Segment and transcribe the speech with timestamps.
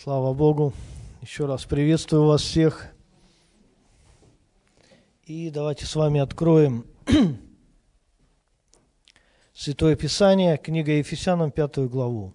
[0.00, 0.72] Слава Богу.
[1.22, 2.86] Еще раз приветствую вас всех.
[5.24, 6.86] И давайте с вами откроем
[9.52, 12.32] Святое Писание, книга Ефесянам, пятую главу.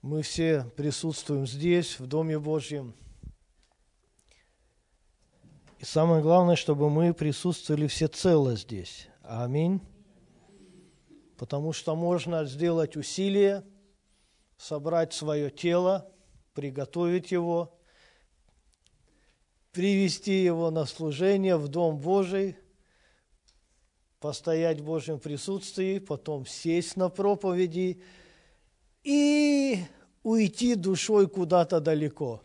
[0.00, 2.94] Мы все присутствуем здесь, в Доме Божьем.
[5.80, 9.08] И самое главное, чтобы мы присутствовали все цело здесь.
[9.24, 9.82] Аминь
[11.36, 13.64] потому что можно сделать усилие,
[14.56, 16.10] собрать свое тело,
[16.54, 17.78] приготовить его,
[19.72, 22.56] привести его на служение в Дом Божий,
[24.20, 28.02] постоять в Божьем присутствии, потом сесть на проповеди
[29.02, 29.84] и
[30.22, 32.40] уйти душой куда-то далеко.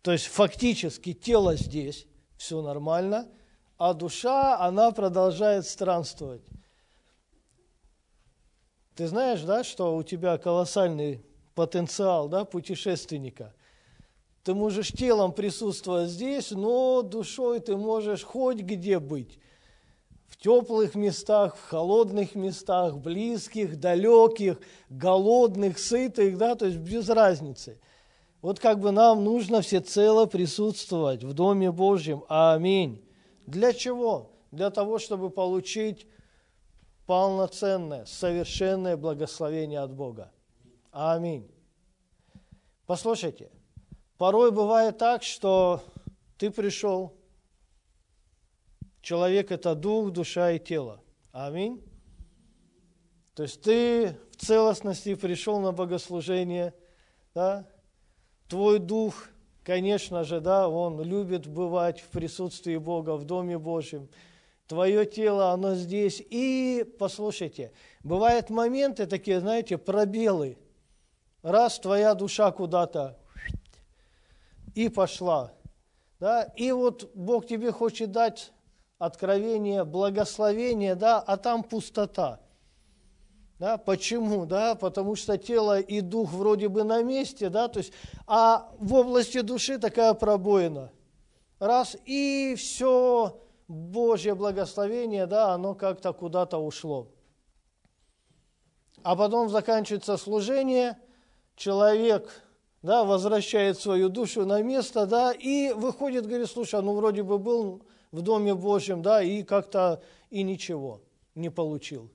[0.00, 3.28] То есть фактически тело здесь, все нормально,
[3.78, 6.42] а душа, она продолжает странствовать.
[8.94, 13.54] Ты знаешь, да, что у тебя колоссальный потенциал да, путешественника.
[14.44, 19.38] Ты можешь телом присутствовать здесь, но душой ты можешь хоть где быть.
[20.26, 24.58] В теплых местах, в холодных местах, близких, далеких,
[24.90, 27.78] голодных, сытых, да, то есть без разницы.
[28.40, 32.24] Вот как бы нам нужно всецело присутствовать в Доме Божьем.
[32.28, 33.00] Аминь.
[33.46, 34.32] Для чего?
[34.50, 36.06] Для того, чтобы получить
[37.06, 40.30] полноценное, совершенное благословение от Бога.
[40.90, 41.50] Аминь.
[42.86, 43.50] Послушайте,
[44.18, 45.82] порой бывает так, что
[46.38, 47.14] ты пришел,
[49.00, 51.00] человек– это дух, душа и тело.
[51.32, 51.82] Аминь.
[53.34, 56.74] То есть ты в целостности пришел на богослужение,
[57.34, 57.66] да?
[58.48, 59.28] твой дух,
[59.64, 64.08] конечно же, да, он любит бывать в присутствии Бога, в Доме Божьем–
[64.72, 66.22] твое тело, оно здесь.
[66.30, 70.56] И, послушайте, бывают моменты такие, знаете, пробелы.
[71.42, 73.18] Раз твоя душа куда-то
[74.74, 75.52] и пошла.
[76.18, 76.44] Да?
[76.56, 78.50] И вот Бог тебе хочет дать
[78.98, 82.40] откровение, благословение, да, а там пустота.
[83.58, 84.46] Да, почему?
[84.46, 87.92] Да, потому что тело и дух вроде бы на месте, да, то есть,
[88.26, 90.90] а в области души такая пробоина.
[91.58, 93.38] Раз, и все,
[93.72, 97.08] Божье благословение, да, оно как-то куда-то ушло.
[99.02, 100.98] А потом заканчивается служение,
[101.56, 102.42] человек
[102.82, 107.82] да, возвращает свою душу на место, да, и выходит, говорит, слушай, ну вроде бы был
[108.10, 111.00] в Доме Божьем, да, и как-то и ничего
[111.34, 112.10] не получил.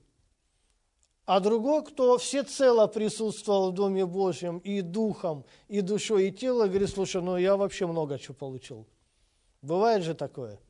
[1.26, 6.88] А другой, кто всецело присутствовал в Доме Божьем и духом, и душой, и телом, говорит,
[6.88, 8.86] слушай, ну я вообще много чего получил.
[9.60, 10.60] Бывает же такое–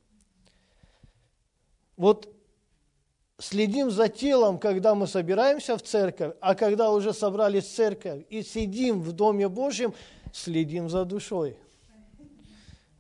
[1.99, 2.33] вот
[3.39, 8.43] следим за телом, когда мы собираемся в церковь, а когда уже собрались в церковь и
[8.43, 9.93] сидим в Доме Божьем,
[10.33, 11.59] следим за душой,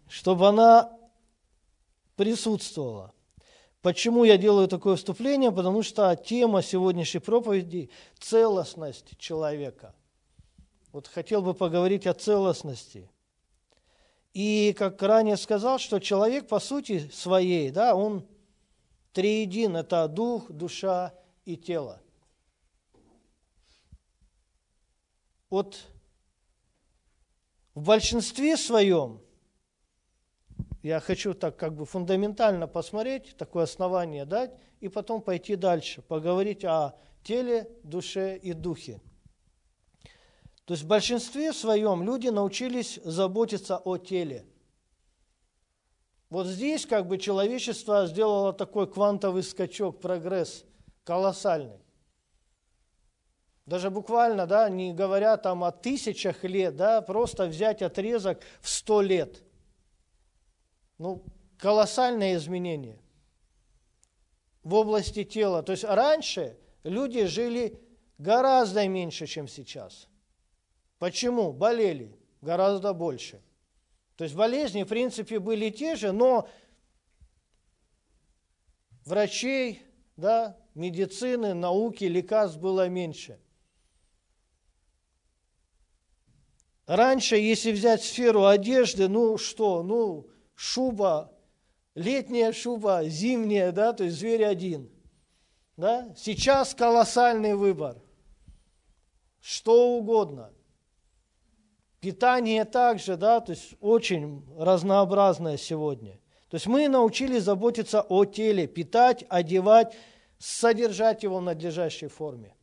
[0.08, 0.92] чтобы она
[2.16, 3.12] присутствовала.
[3.82, 5.52] Почему я делаю такое вступление?
[5.52, 9.94] Потому что тема сегодняшней проповеди– целостность человека.
[10.90, 13.08] Вот хотел бы поговорить о целостности.
[14.34, 18.26] И как ранее сказал, что человек по сути своей, да, он–
[19.18, 21.12] Триедин– это дух, душа
[21.44, 22.00] и тело.
[25.50, 25.76] Вот
[27.74, 29.20] в большинстве своем,
[30.84, 36.64] я хочу так как бы фундаментально посмотреть, такое основание дать, и потом пойти дальше, поговорить
[36.64, 39.00] о теле, душе и духе.
[40.64, 44.46] То есть в большинстве своем люди научились заботиться о теле–
[46.30, 50.64] вот здесь как бы человечество сделало такой квантовый скачок, прогресс
[51.04, 51.80] колоссальный.
[53.64, 59.02] Даже буквально, да, не говоря там о тысячах лет, да, просто взять отрезок в сто
[59.02, 59.42] лет.
[60.98, 61.22] Ну,
[61.58, 62.98] колоссальные изменения
[64.62, 65.62] в области тела.
[65.62, 67.80] То есть раньше люди жили
[68.18, 70.08] гораздо меньше, чем сейчас.
[70.98, 71.52] Почему?
[71.52, 73.40] Болели гораздо больше.
[74.18, 76.48] То есть болезни, в принципе, были те же, но
[79.04, 79.80] врачей,
[80.16, 83.40] да, медицины, науки, лекарств было меньше.
[86.86, 91.32] Раньше, если взять сферу одежды, ну что, ну шуба,
[91.94, 94.90] летняя шуба, зимняя, да, то есть зверь один.
[95.76, 96.12] Да?
[96.16, 98.02] Сейчас колоссальный выбор.
[99.40, 100.52] Что угодно–
[102.00, 106.20] Питание также, да, то есть очень разнообразное сегодня.
[106.48, 109.94] То есть мы научились заботиться о теле, питать, одевать,
[110.38, 112.54] содержать его в надлежащей форме.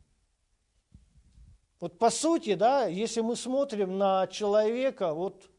[1.79, 5.49] Вот по сути, да, если мы смотрим на человека, вот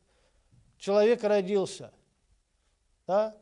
[0.78, 1.92] человек родился,
[3.06, 3.36] да,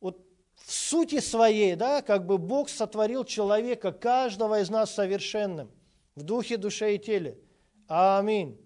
[0.00, 0.24] вот
[0.54, 5.70] в сути своей, да, как бы Бог сотворил человека, каждого из нас совершенным,
[6.14, 7.38] в духе, душе и теле.
[7.88, 8.63] Аминь.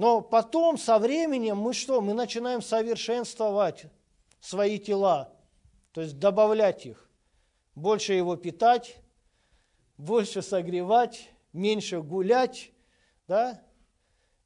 [0.00, 2.00] Но потом, со временем, мы что?
[2.00, 3.84] Мы начинаем совершенствовать
[4.40, 5.30] свои тела,
[5.92, 7.06] то есть добавлять их,
[7.74, 8.96] больше его питать,
[9.98, 12.72] больше согревать, меньше гулять,
[13.28, 13.62] да,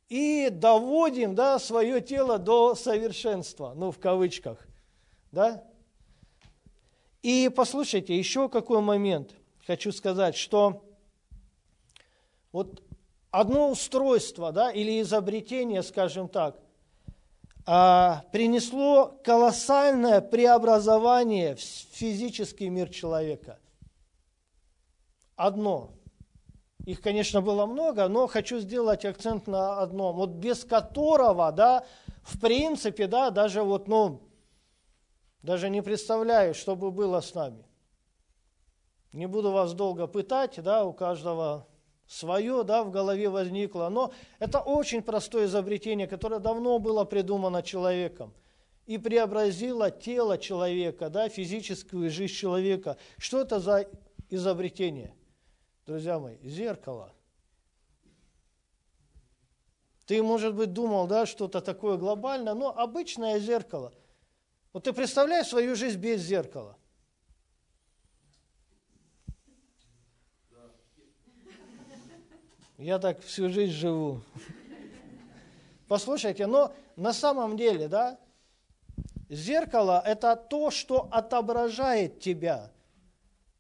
[0.09, 4.59] и доводим, да, свое тело до совершенства, ну, в кавычках,
[5.31, 5.63] да.
[7.23, 10.83] И послушайте, еще какой момент хочу сказать, что
[12.51, 12.83] вот
[13.35, 16.57] одно устройство, да, или изобретение, скажем так,
[17.67, 23.59] а, принесло колоссальное преобразование в физический мир человека.
[25.35, 25.91] Одно.
[26.87, 31.85] Их, конечно, было много, но хочу сделать акцент на одном, вот без которого, да,
[32.23, 34.21] в принципе, да, даже вот, ну,
[35.43, 37.65] даже не представляю, что бы было с нами.
[39.13, 41.67] Не буду вас долго пытать, да, у каждого
[42.07, 43.89] свое да, в голове возникло.
[43.89, 48.33] Но это очень простое изобретение, которое давно было придумано человеком
[48.87, 52.97] и преобразило тело человека, да, физическую жизнь человека.
[53.19, 53.89] Что это за
[54.29, 55.15] изобретение?
[55.87, 57.13] Друзья мои, зеркало.
[60.07, 63.95] Ты, может быть, думал, да, что-то такое глобальное, но обычное зеркало.
[64.75, 66.77] Вот ты представляешь свою жизнь без зеркала–
[72.85, 74.21] Я так всю жизнь живу.
[75.89, 78.19] Послушайте, но на самом деле, да,
[79.31, 82.71] зеркало– это то, что отображает тебя.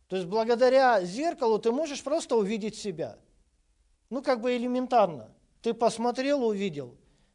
[0.08, 3.16] То есть благодаря зеркалу ты можешь просто увидеть себя.
[4.10, 5.30] Ну, как бы элементарно.
[5.62, 6.94] Ты посмотрел, увидел.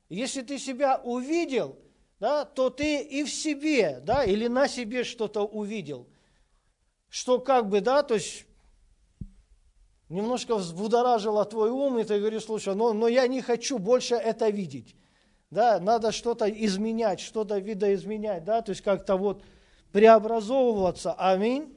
[0.10, 1.76] Если ты себя увидел,
[2.20, 6.06] да, то ты и в себе, да, или на себе что-то увидел.
[7.10, 8.46] Что как бы, да, то есть
[10.10, 14.50] немножко взбудоражило твой ум, и ты говоришь, слушай, но, но я не хочу больше это
[14.50, 14.96] видеть.
[15.52, 19.44] Да, надо что-то изменять, что-то видоизменять, да, то есть как-то вот
[19.92, 21.14] преобразовываться.
[21.14, 21.76] Аминь.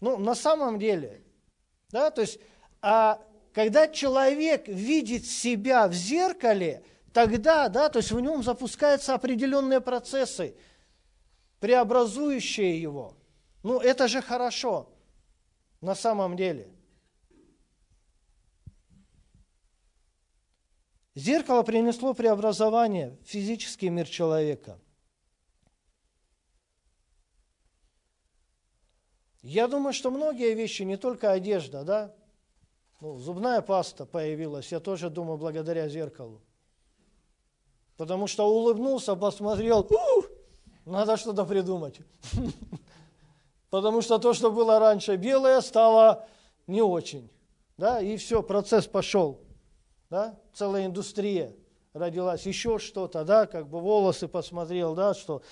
[0.00, 1.22] Ну, на самом деле,
[1.90, 2.40] да, то есть,
[2.80, 3.20] а
[3.52, 6.82] когда человек видит себя в зеркале,
[7.12, 10.56] тогда, да, то есть в нем запускаются определенные процессы,
[11.60, 13.14] преобразующие его.
[13.62, 14.91] Ну, это же хорошо
[15.82, 16.70] на самом деле.
[21.14, 24.78] Зеркало принесло преобразование в физический мир человека.
[29.42, 32.14] Я думаю, что многие вещи, не только одежда, да,
[33.00, 36.40] ну, зубная паста появилась, я тоже думаю, благодаря зеркалу.
[37.96, 39.86] Потому что улыбнулся, посмотрел,
[40.86, 41.98] надо что-то придумать.
[43.72, 46.26] потому что то, что было раньше белое, стало
[46.66, 47.30] не очень.
[47.78, 48.02] Да?
[48.02, 49.40] И все, процесс пошел.
[50.10, 50.38] Да?
[50.52, 51.54] Целая индустрия
[51.94, 55.42] родилась, еще что-то, да, как бы волосы посмотрел, да, что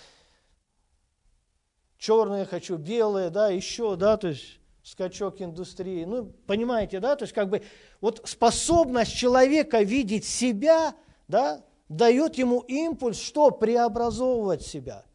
[1.96, 6.04] черные хочу, белые, да, еще, да, то есть скачок индустрии.
[6.04, 7.62] Ну, понимаете, да, то есть как бы
[8.02, 10.94] вот способность человека видеть себя,
[11.26, 15.06] да, дает ему импульс, что преобразовывать себя–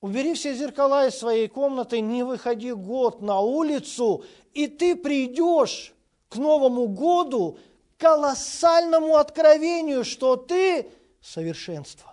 [0.00, 5.92] Убери все зеркала из своей комнаты, не выходи год на улицу, и ты придешь
[6.28, 7.58] к Новому году
[7.96, 10.90] к колоссальному откровению, что ты
[11.20, 12.10] совершенство.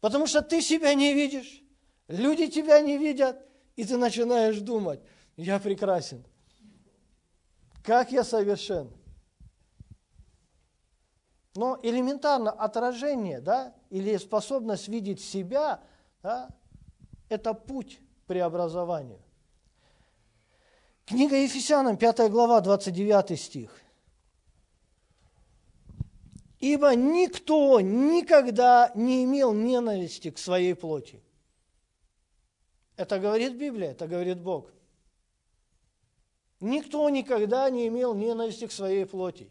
[0.00, 1.62] Потому что ты себя не видишь,
[2.08, 3.42] люди тебя не видят,
[3.74, 5.00] и ты начинаешь думать,
[5.36, 6.24] я прекрасен.
[7.82, 8.92] Как я совершен.
[11.54, 15.80] Но элементарно отражение, да, или способность видеть себя,
[16.22, 16.50] да,
[17.28, 19.20] это путь преобразованию.
[21.04, 23.80] Книга Ефесянам, 5 глава, 29 стих.
[26.58, 31.22] «Ибо никто никогда не имел ненависти к своей плоти».
[32.96, 34.70] Это говорит Библия, это говорит Бог.
[36.60, 39.50] Никто никогда не имел ненависти к своей плоти.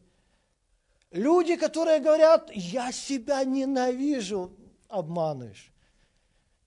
[1.16, 4.52] Люди, которые говорят, я себя ненавижу,
[4.90, 5.72] обманываешь.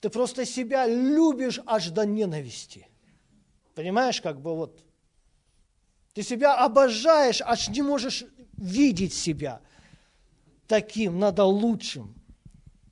[0.00, 2.88] Ты просто себя любишь аж до ненависти.
[3.75, 4.83] Понимаешь, как бы вот.
[6.14, 8.25] Ты себя обожаешь, аж не можешь
[8.57, 9.61] видеть себя
[10.67, 12.14] таким, надо лучшим.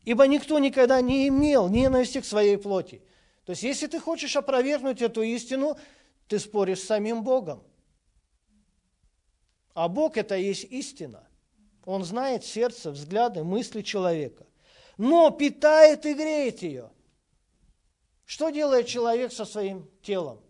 [0.04, 3.00] Ибо никто никогда не имел ненависти к своей плоти.
[3.46, 5.78] То есть, если ты хочешь опровергнуть эту истину,
[6.28, 7.62] ты споришь с самим Богом.
[9.72, 11.26] А Бог– это есть истина.
[11.87, 14.45] Он знает сердце, взгляды, мысли человека.
[14.99, 16.90] Но питает и греет ее.
[18.25, 20.40] Что делает человек со своим телом?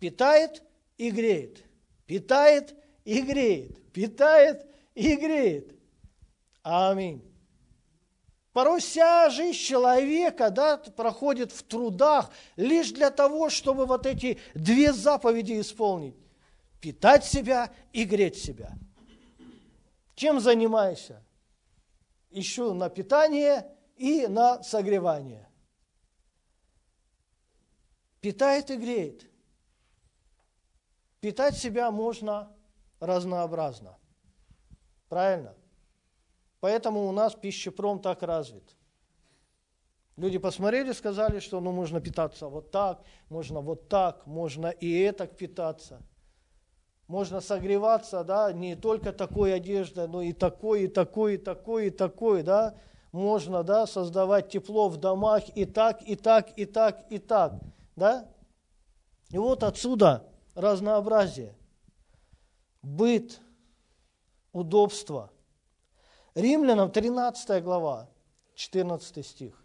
[0.00, 0.62] Питает
[0.98, 1.62] и греет.
[2.04, 2.74] Питает
[3.04, 3.92] и греет.
[3.92, 5.72] Питает и греет.
[6.62, 7.22] Аминь.
[8.52, 14.92] Порой вся жизнь человека да, проходит в трудах лишь для того, чтобы вот эти две
[14.92, 16.16] заповеди исполнить.
[16.80, 18.72] Питать себя и греть себя.
[20.14, 21.22] Чем занимаешься?
[22.30, 25.48] Ищу на питание и на согревание.
[28.20, 29.30] Питает и греет.
[31.20, 32.54] Питать себя можно
[33.00, 33.98] разнообразно.
[35.08, 35.54] Правильно?
[36.60, 38.76] Поэтому у нас пищепром так развит.
[40.16, 45.26] Люди посмотрели, сказали, что ну, можно питаться вот так, можно вот так, можно и это
[45.26, 46.00] питаться.
[47.06, 51.90] Можно согреваться, да, не только такой одеждой, но и такой, и такой, и такой, и
[51.90, 52.74] такой, да.
[53.12, 57.54] Можно, да, создавать тепло в домах и так, и так, и так, и так,
[57.94, 58.28] да.
[59.30, 61.54] И вот отсюда разнообразие.
[62.82, 63.40] Быт,
[64.52, 65.30] удобство–
[66.34, 68.08] Римлянам 13 глава,
[68.56, 69.64] 14 стих.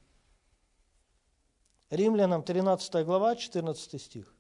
[1.90, 4.36] Римлянам 13 глава, 14 стих.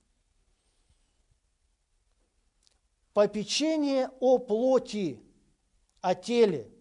[3.13, 5.21] Попечение о плоти,
[6.01, 6.71] о теле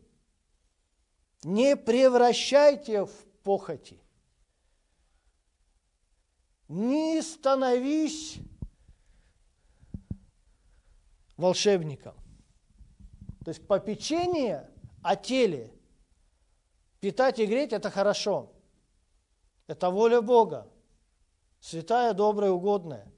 [1.45, 4.01] не превращайте в похоти.
[6.69, 8.39] Не становись
[11.37, 12.15] волшебником.
[13.45, 14.69] То есть попечение–
[15.03, 15.73] о теле.
[17.01, 18.53] Питать и греть– это хорошо.
[19.69, 20.69] Это воля Бога.
[21.61, 23.11] Святая, добрая, угодная.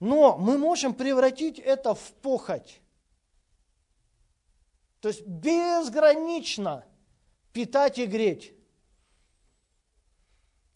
[0.00, 2.80] Но мы можем превратить это в похоть.
[5.00, 6.84] То есть безгранично
[7.52, 8.52] питать и греть.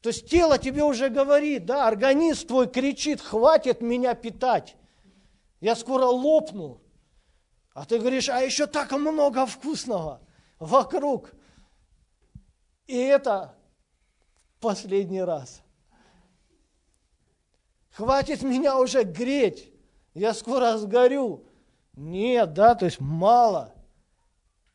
[0.00, 4.76] То есть тело тебе уже говорит, да, организм твой кричит, хватит меня питать.
[5.61, 6.81] Я скоро лопну.
[7.73, 10.21] А ты говоришь, а еще так много вкусного
[10.59, 11.33] вокруг.
[12.87, 13.55] И это
[14.61, 15.62] последний раз.
[17.93, 19.73] Хватит меня уже греть,
[20.15, 21.45] я скоро сгорю.
[21.95, 23.75] Нет, да, то есть мало.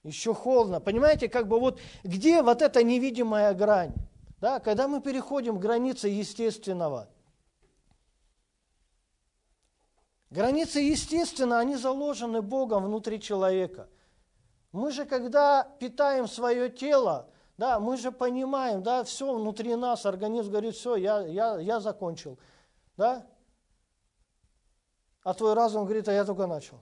[0.04, 0.80] Еще холодно.
[0.80, 3.94] Понимаете, как бы вот где вот эта невидимая грань?
[4.40, 7.10] Да, когда мы переходим границы естественного.
[10.30, 13.90] Границы естественно, они заложены Богом внутри человека–
[14.78, 20.52] мы же, когда питаем свое тело, да, мы же понимаем, да, все внутри нас, организм
[20.52, 22.38] говорит, все, я, я, я закончил,
[22.98, 23.26] да?
[25.24, 26.80] А твой разум говорит, а я только начал.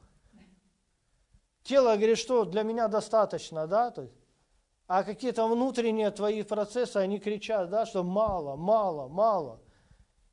[1.63, 3.93] Тело говорит, что для меня достаточно, да,
[4.88, 9.60] а какие-то внутренние твои процессы, они кричат, да, что мало, мало, мало.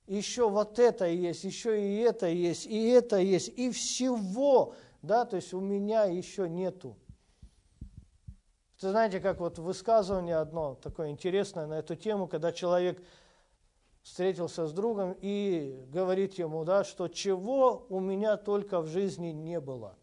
[0.07, 5.37] Еще вот это есть, еще и это есть, и это есть, и всего, да, то
[5.37, 6.99] есть у меня еще нету.
[8.83, 13.03] Вы знаете, как вот высказывание одно такое интересное на эту тему, когда человек
[14.03, 19.61] встретился с другом и говорит ему, да, что чего у меня только в жизни не
[19.61, 19.97] было.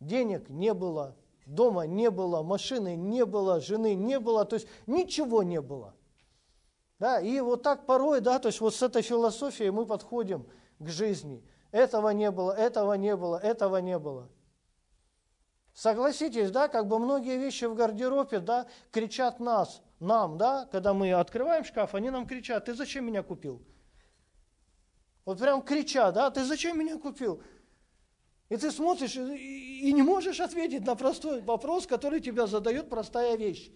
[0.00, 1.16] Денег не было,
[1.46, 5.94] дома не было, машины не было, жены не было, то есть ничего не было.
[6.98, 10.46] Да, и вот так порой, да, то есть вот с этой философией мы подходим
[10.78, 11.44] к жизни.
[11.70, 14.28] Этого не было, этого не было, этого не было.
[15.72, 21.12] Согласитесь, да, как бы многие вещи в гардеробе, да, кричат нас, нам, да, когда мы
[21.12, 23.62] открываем шкаф, они нам кричат, ты зачем меня купил?
[25.24, 27.42] Вот прям кричат, да, ты зачем меня купил?
[28.50, 33.36] И ты смотришь и, и не можешь ответить на простой вопрос, который тебя задает простая
[33.36, 33.70] вещь.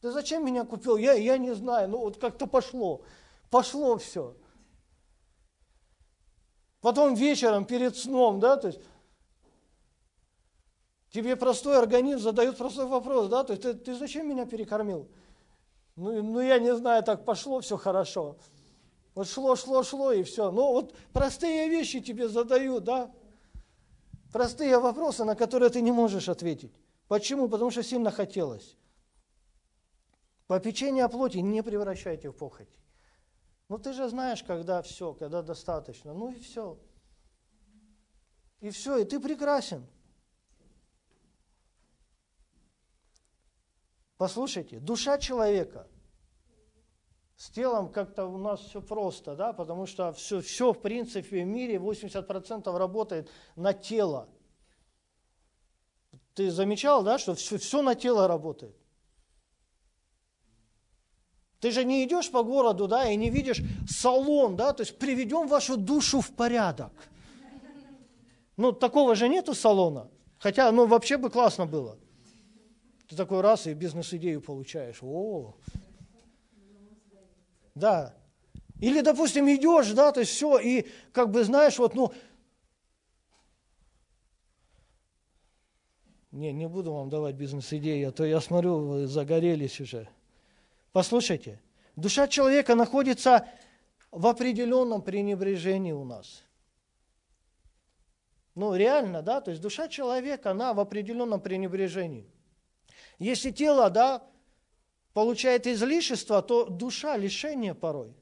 [0.00, 0.96] Ты зачем меня купил?
[0.96, 3.02] Я, я не знаю, ну вот как-то пошло,
[3.50, 4.36] пошло все.
[6.80, 8.80] Потом вечером перед сном, да, то есть
[11.10, 15.08] Тебе простой организм задает простой вопрос, да, то есть ты, ты зачем меня перекормил?
[15.98, 18.36] Ну, ну, я не знаю, так пошло, все хорошо.
[19.16, 20.52] Вот шло, шло, шло, и все.
[20.52, 23.10] Ну, вот простые вещи тебе задают, да?
[24.32, 26.72] Простые вопросы, на которые ты не можешь ответить.
[27.08, 27.48] Почему?
[27.48, 28.76] Потому что сильно хотелось.
[30.46, 32.68] Попечение о плоти не превращайте в похоть.
[33.68, 36.14] Ну, ты же знаешь, когда все, когда достаточно.
[36.14, 36.78] Ну и все.
[38.60, 39.84] И все, и ты прекрасен.
[44.18, 45.86] Послушайте, душа человека
[47.36, 51.46] с телом как-то у нас все просто, да, потому что все, все в принципе в
[51.46, 54.28] мире 80% работает на тело.
[56.34, 58.76] Ты замечал, да, что все, все на тело работает?
[61.60, 65.46] Ты же не идешь по городу, да, и не видишь салон, да, то есть приведем
[65.46, 66.92] вашу душу в порядок.
[68.56, 70.10] Ну, такого же нету салона.
[70.38, 71.98] Хотя, ну, вообще бы классно было.
[73.08, 74.98] Ты такой раз и бизнес-идею получаешь.
[75.02, 75.54] О,
[77.74, 78.14] да.
[78.80, 82.12] Или, допустим, идешь, да, то есть все, и как бы знаешь, вот, ну,
[86.30, 90.08] не, не буду вам давать бизнес-идеи, а то я смотрю, вы загорелись уже.
[90.92, 91.60] Послушайте,
[91.96, 93.48] душа человека находится
[94.10, 96.44] в определенном пренебрежении у нас.
[98.54, 102.30] Ну, реально, да, то есть душа человека, она в определенном пренебрежении.
[103.18, 104.22] Если тело, да,
[105.12, 108.14] получает излишество, то душа лишение порой.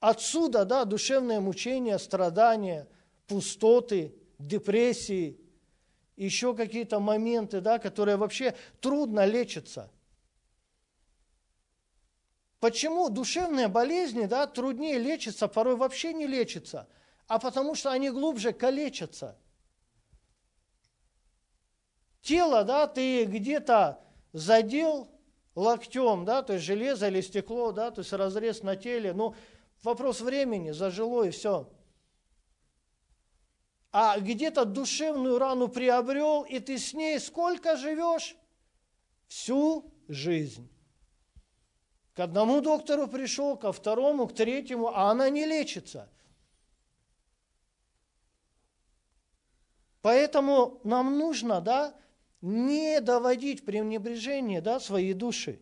[0.00, 2.86] Отсюда, да, душевное мучение, страдания,
[3.26, 5.40] пустоты, депрессии,
[6.16, 9.90] еще какие-то моменты, да, которые вообще трудно лечатся–
[12.60, 16.88] Почему душевные болезни да, труднее лечатся, порой вообще не лечатся?
[17.28, 19.36] А потому что они глубже калечатся.
[22.28, 24.04] Тело, да, ты где-то
[24.34, 25.08] задел
[25.54, 29.34] локтем, да, то есть железо или стекло, да, то есть разрез на теле, ну,
[29.82, 31.72] вопрос времени, зажило и все.
[33.92, 38.36] А где-то душевную рану приобрел, и ты с ней сколько живешь?
[39.28, 40.70] Всю жизнь.
[42.12, 46.10] К одному доктору пришел, ко второму, к третьему, а она не лечится.
[50.02, 51.94] Поэтому нам нужно, да,
[52.40, 55.60] не доводить пренебрежение, да, своей души.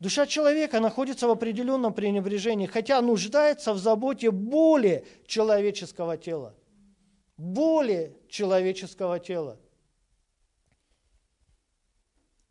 [0.00, 6.54] Душа человека находится в определенном пренебрежении, хотя нуждается в заботе более человеческого тела.
[7.36, 9.58] Более человеческого тела.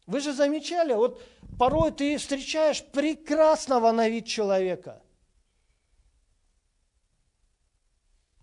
[0.06, 1.22] Вы же замечали, вот
[1.58, 5.02] порой ты встречаешь прекрасного на вид человека.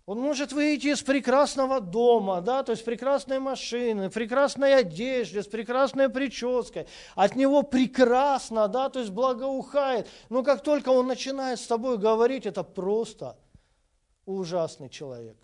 [0.05, 6.09] Он может выйти из прекрасного дома, да, то есть прекрасной машины, прекрасной одежды, с прекрасной
[6.09, 6.87] прической.
[7.15, 10.07] От него прекрасно, да, то есть благоухает.
[10.29, 13.37] Но как только он начинает с тобой говорить, это просто
[14.25, 15.37] ужасный человек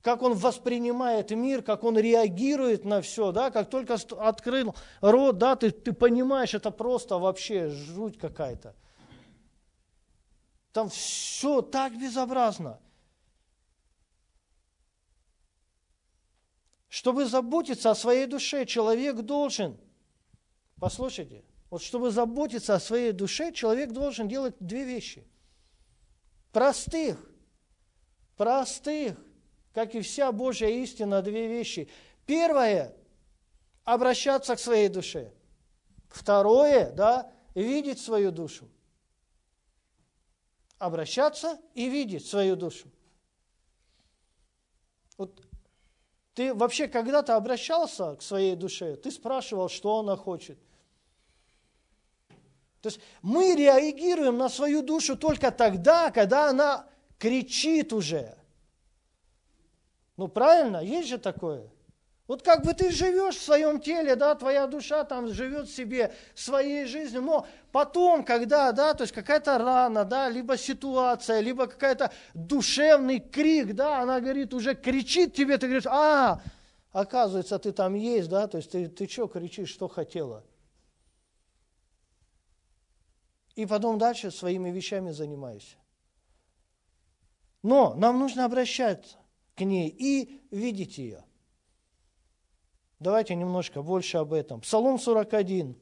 [0.00, 5.54] как он воспринимает мир, как он реагирует на все, да, как только открыл рот, да,
[5.54, 8.74] ты, ты понимаешь, это просто вообще жуть какая-то.
[10.72, 12.78] Там все так безобразно.
[16.98, 19.78] Чтобы заботиться о своей душе, человек должен,
[20.80, 25.24] послушайте, вот чтобы заботиться о своей душе, человек должен делать две вещи.
[26.50, 27.16] Простых,
[28.36, 29.16] простых
[29.74, 31.88] как и вся Божья истина, две вещи.
[32.26, 32.96] Первое–
[33.84, 35.32] обращаться к своей душе.
[36.08, 38.68] Второе, да, видеть свою душу.
[40.78, 42.90] Обращаться и видеть свою душу.
[45.16, 45.47] Вот
[46.38, 50.56] ты вообще когда-то обращался к своей душе, ты спрашивал, что она хочет.
[52.80, 56.86] То есть мы реагируем на свою душу только тогда, когда она
[57.18, 58.38] кричит уже.
[60.16, 61.68] Ну правильно, есть же такое.
[62.28, 66.84] Вот как бы ты живешь в своем теле, да, твоя душа там живет себе своей
[66.84, 73.18] жизнью, но потом, когда, да, то есть какая-то рана, да, либо ситуация, либо какая-то душевный
[73.18, 76.42] крик, да, она говорит, уже кричит тебе, ты говоришь, а,
[76.92, 80.44] оказывается, ты там есть, да, то есть ты, ты что кричишь, что хотела.
[83.54, 85.78] И потом дальше своими вещами занимаешься.
[87.62, 89.16] Но нам нужно обращаться
[89.56, 91.24] к ней и видеть ее.
[92.98, 94.60] Давайте немножко больше об этом.
[94.60, 95.76] Псалом 41.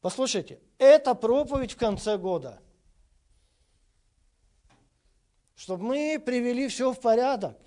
[0.00, 2.60] Послушайте, это проповедь в конце года.
[5.54, 7.58] Чтобы мы привели все в порядок.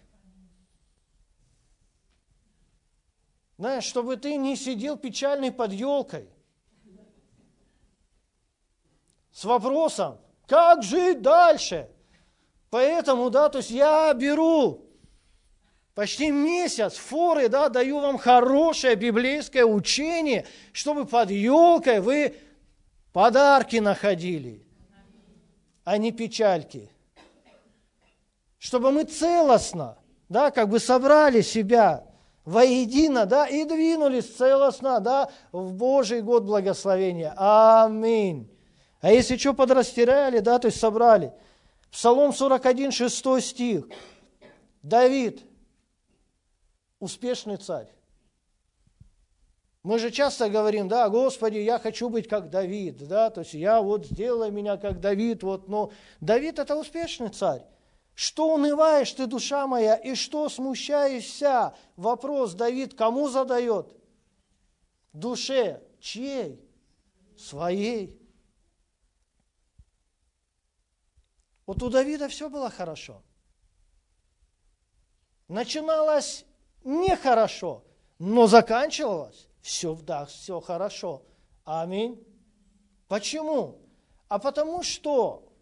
[3.58, 6.30] Знаешь, чтобы ты не сидел печальный под елкой
[9.32, 11.90] с вопросом, как жить дальше–
[12.74, 14.83] Поэтому, да, то есть я беру
[15.96, 22.36] почти месяц форы, да, даю вам хорошее библейское учение, чтобы под елкой вы
[23.12, 24.66] подарки находили,
[25.84, 26.90] а не печальки.
[28.58, 29.98] Чтобы мы целостно,
[30.30, 32.06] да, как бы собрали себя,
[32.46, 37.34] воедино, да, и двинулись целостно, да, в Божий год благословения.
[37.38, 38.50] Аминь.
[39.02, 41.34] А если что подрастеряли, да, то есть собрали.
[41.92, 43.88] Псалом 41, 6 стих.
[44.82, 45.46] Давид,
[47.04, 47.90] успешный царь.
[49.84, 53.82] Мы же часто говорим, да, Господи, я хочу быть как Давид, да, то есть я
[53.82, 57.64] вот сделай меня как Давид, вот, но Давид это успешный царь.
[58.16, 61.76] Что унываешь ты, душа моя, и что смущаешься?
[61.98, 63.94] Вопрос Давид кому задает?
[65.12, 65.82] Душе.
[66.00, 66.62] Чьей?
[67.38, 68.20] Своей.
[71.66, 73.22] Вот у Давида все было хорошо.
[75.48, 76.46] Начиналось
[76.84, 77.84] нехорошо,
[78.20, 81.24] но заканчивалось все, да, все хорошо.
[81.64, 82.22] Аминь.
[83.08, 83.80] Почему?
[84.28, 85.54] А потому что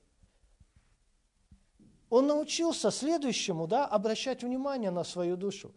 [2.09, 5.73] он научился следующему, да, обращать внимание на свою душу.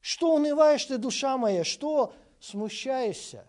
[0.00, 3.48] Что унываешь ты, душа моя, что смущаешься?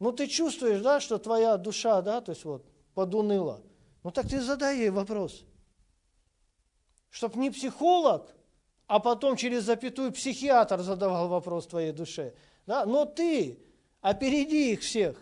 [0.00, 3.62] Ну, ты чувствуешь, да, что твоя душа, да, то есть вот, подуныла.
[4.02, 5.44] Ну, так ты задай ей вопрос.
[7.10, 8.33] Чтоб не психолог,
[8.86, 12.34] а потом через запятую психиатр задавал вопрос твоей душе.
[12.66, 12.84] Да?
[12.84, 13.58] Но ты
[14.00, 15.18] опереди их всех.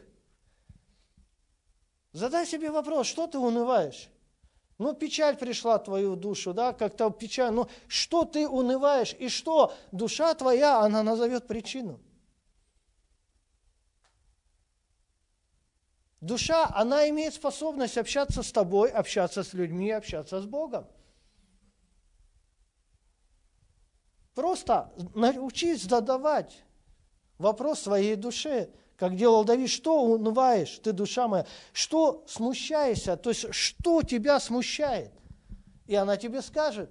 [2.13, 4.09] Задай себе вопрос, что ты унываешь?
[4.79, 7.53] Ну, печаль пришла в твою душу, да, как-то печаль.
[7.53, 12.01] Ну, что ты унываешь и что душа твоя, она назовет причину.
[16.21, 20.87] Душа, она имеет способность общаться с тобой, общаться с людьми, общаться с Богом.
[24.35, 26.65] Просто научись задавать
[27.39, 28.71] вопрос своей душе
[29.03, 35.11] как делал Давид, что унываешь, ты, душа моя, что смущаешься, то есть что тебя смущает?
[35.89, 36.89] И она тебе скажет.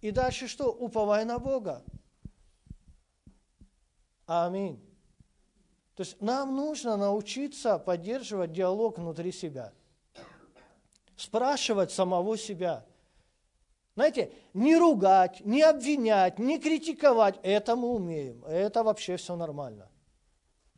[0.00, 0.72] И дальше что?
[0.72, 1.84] Уповай на Бога.
[4.24, 4.82] Аминь.
[5.94, 9.74] То есть нам нужно научиться поддерживать диалог внутри себя.
[11.16, 12.86] Спрашивать самого себя.
[13.98, 18.44] Знаете, не ругать, не обвинять, не критиковать, это мы умеем.
[18.44, 19.90] Это вообще все нормально.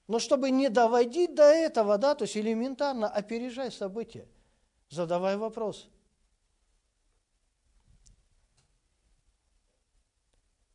[0.06, 4.26] Но чтобы не доводить до этого, да, то есть элементарно опережай события,
[4.88, 5.90] задавай вопрос.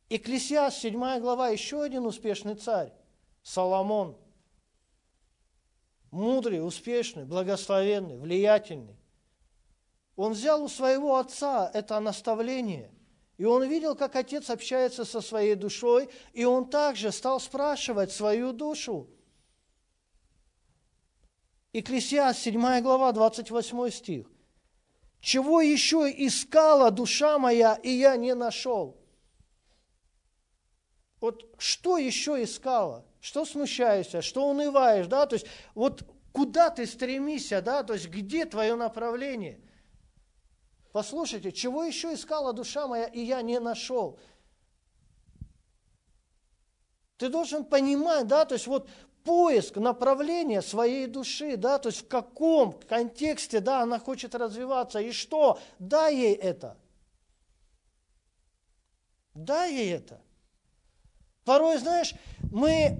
[0.08, 2.92] Экклесиаст, 7 глава, еще один успешный царь,
[3.42, 4.16] Соломон.
[6.12, 8.96] Мудрый, успешный, благословенный, влиятельный.
[10.16, 12.90] Он взял у своего отца это наставление,
[13.36, 18.52] и он видел, как отец общается со своей душой, и он также стал спрашивать свою
[18.52, 19.08] душу,
[21.78, 24.26] Экклесиаст, 7 глава, 28 стих.
[25.20, 28.96] «Чего еще искала душа моя, и я не нашел?»
[31.20, 33.04] Вот что еще искала?
[33.20, 34.22] Что смущаешься?
[34.22, 35.06] Что унываешь?
[35.06, 35.26] Да?
[35.26, 36.02] То есть вот
[36.32, 37.60] куда ты стремишься?
[37.60, 37.82] Да?
[37.82, 39.60] То есть где твое направление?
[40.96, 44.18] Послушайте, чего еще искала душа моя, и я не нашел?
[47.18, 48.88] Ты должен понимать, да, то есть вот
[49.22, 55.12] поиск направления своей души, да, то есть в каком контексте, да, она хочет развиваться, и
[55.12, 56.78] что, дай ей это.
[59.34, 60.18] Дай ей это.
[61.44, 62.14] Порой, знаешь,
[62.50, 62.96] мы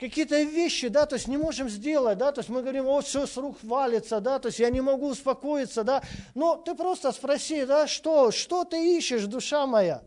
[0.00, 3.26] какие-то вещи, да, то есть не можем сделать, да, то есть мы говорим, о, все
[3.26, 6.02] с рук валится, да, то есть я не могу успокоиться, да,
[6.34, 10.02] но ты просто спроси, да, что, что ты ищешь, душа моя?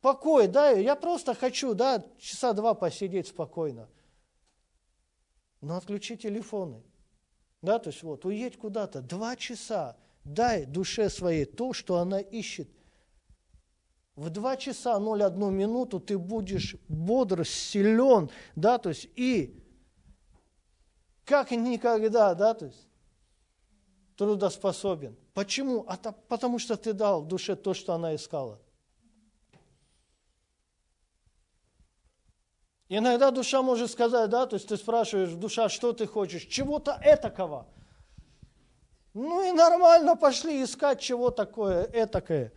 [0.00, 3.88] покой, да, я просто хочу, да, часа два посидеть спокойно.
[5.60, 6.82] Но отключи телефоны.
[7.62, 12.70] Да, то есть вот, уедь куда-то, два часа, дай душе своей то, что она ищет.
[14.18, 19.62] В два часа 0,1 минуту ты будешь бодр, силен, да, то есть и
[21.24, 22.88] как никогда, да, то есть
[24.16, 25.16] трудоспособен.
[25.34, 25.84] Почему?
[25.86, 28.60] А то, потому что ты дал душе то, что она искала.
[32.88, 36.42] Иногда душа может сказать, да, то есть ты спрашиваешь, душа, что ты хочешь?
[36.46, 37.68] Чего-то этакого.
[39.14, 42.52] Ну и нормально, пошли искать чего такое, этакое.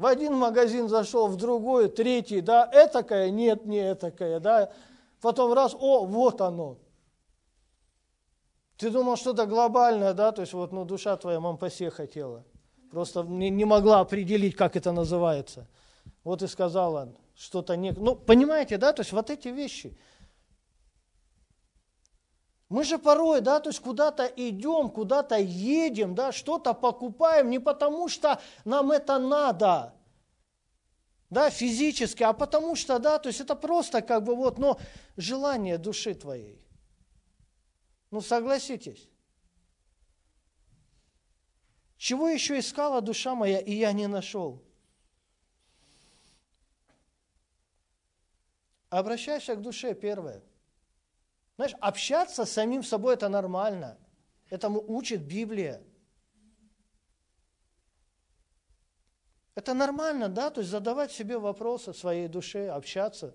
[0.00, 4.72] В один магазин зашел, в другой, третий, да, этакое, нет, не этакое, да.
[5.20, 6.78] Потом раз, о, вот оно.
[8.78, 12.46] Ты думал, что-то глобальное, да, то есть вот, ну, душа твоя мампасе хотела.
[12.90, 15.66] Просто не, не могла определить, как это называется.
[16.24, 17.90] Вот и сказала, что-то не...
[17.90, 19.94] Ну, понимаете, да, то есть вот эти вещи.
[22.70, 28.08] Мы же порой, да, то есть куда-то идем, куда-то едем, да, что-то покупаем не потому,
[28.08, 29.92] что нам это надо,
[31.30, 34.78] да, физически, а потому что, да, то есть это просто как бы вот, но
[35.16, 36.64] желание души твоей.
[38.12, 39.08] Ну, согласитесь.
[41.96, 44.62] Чего еще искала душа моя, и я не нашел?
[48.90, 50.40] Обращайся к душе, первое.
[51.60, 53.98] Знаешь, общаться с самим собой– это нормально.
[54.48, 55.82] Этому учит Библия.
[59.54, 63.34] Это нормально, да, то есть задавать себе вопросы своей душе, общаться,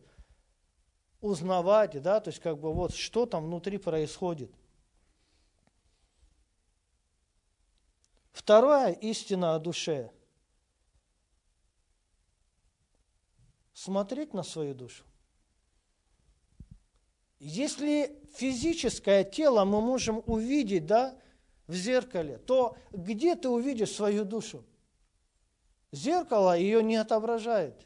[1.21, 4.51] узнавать, да, то есть как бы вот что там внутри происходит.
[8.31, 10.09] Вторая истина о душе–
[13.75, 15.03] смотреть на свою душу.
[17.39, 21.17] Если физическое тело мы можем увидеть да,
[21.67, 24.63] в зеркале, то где ты увидишь свою душу?
[25.91, 27.85] Зеркало ее не отображает.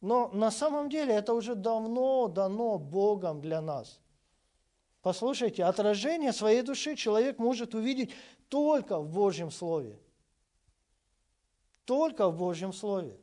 [0.00, 4.00] Но на самом деле это уже давно дано Богом для нас.
[5.02, 8.12] Послушайте, отражение своей души человек может увидеть
[8.48, 9.98] только в Божьем Слове.
[11.84, 13.16] Только в Божьем Слове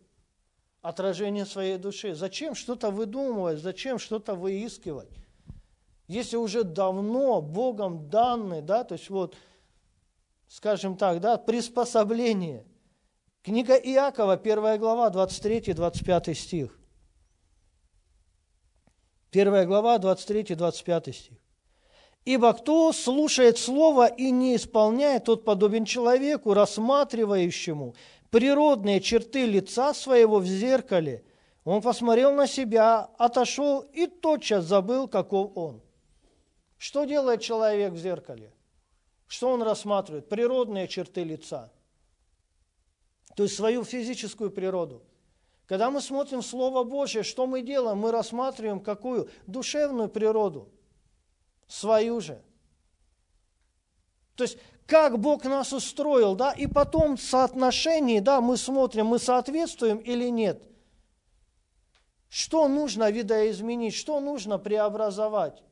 [0.83, 2.13] отражение своей души.
[2.13, 5.09] Зачем что-то выдумывать, зачем что-то выискивать?
[6.07, 9.35] Если уже давно Богом данные, да, то есть вот,
[10.47, 12.65] скажем так, да, приспособление.
[13.41, 16.77] Книга Иакова, 1 глава, 23-25 стих.
[19.31, 21.37] 1 глава, 23-25 стих.
[22.25, 27.95] Ибо кто слушает слово и не исполняет, тот подобен человеку, рассматривающему
[28.33, 31.23] природные черты лица своего в зеркале.
[31.63, 35.83] Он посмотрел на себя, отошел и тотчас забыл, каков он.
[36.79, 38.51] Что делает человек в зеркале?
[39.27, 40.29] Что он рассматривает?
[40.29, 41.71] Природные черты лица.
[43.35, 45.03] То есть свою физическую природу.
[45.67, 47.99] Когда мы смотрим Слово Божье, что мы делаем?
[47.99, 49.29] Мы рассматриваем какую?
[49.45, 50.69] Душевную природу–
[51.67, 52.41] свою же.
[54.35, 59.19] То есть, как Бог нас устроил, да, и потом в соотношении, да, мы смотрим, мы
[59.19, 60.61] соответствуем или нет.
[62.29, 65.63] Что нужно видоизменить, что нужно преобразовать.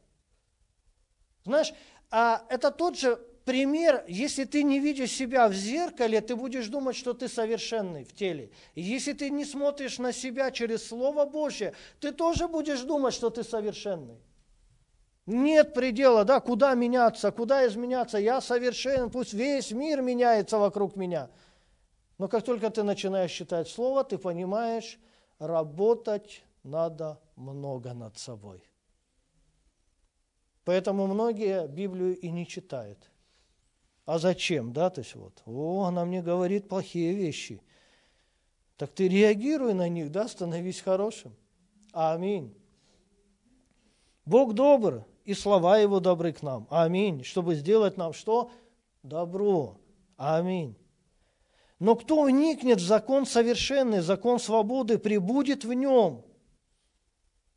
[1.44, 1.74] Знаешь,
[2.10, 6.96] а это тот же пример, если ты не видишь себя в зеркале, ты будешь думать,
[6.96, 8.52] что ты совершенный в теле.
[8.76, 13.44] если ты не смотришь на себя через Слово Божье, ты тоже будешь думать, что ты
[13.44, 14.18] совершенный.
[15.26, 18.18] Нет предела, да, куда меняться, куда изменяться.
[18.18, 21.30] Я совершен, пусть весь мир меняется вокруг меня.
[22.18, 25.00] Но как только ты начинаешь читать Слово, ты понимаешь,
[25.40, 28.64] работать надо много над собой.
[30.64, 33.10] Поэтому многие Библию и не читают.
[34.06, 37.62] А зачем, да, то есть вот, о, она мне говорит плохие вещи.
[38.78, 41.36] Так ты реагируй на них, да, становись хорошим.
[41.94, 42.56] Аминь.
[44.26, 46.68] Бог добр, и слова Его добры к нам.
[46.70, 47.24] Аминь.
[47.24, 48.52] Чтобы сделать нам что?
[49.04, 49.78] Добро.
[50.18, 50.76] Аминь.
[51.80, 56.24] Но кто вникнет в закон совершенный, закон свободы, прибудет в нем.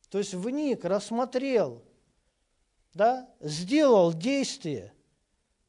[0.09, 1.83] То есть вник, рассмотрел,
[2.95, 4.95] да, сделал действие.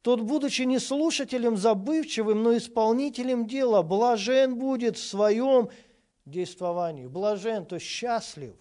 [0.01, 5.69] Тот, будучи не слушателем забывчивым, но исполнителем дела, блажен будет в своем
[6.25, 7.07] действовании.
[7.07, 8.55] Блажен, то есть счастлив.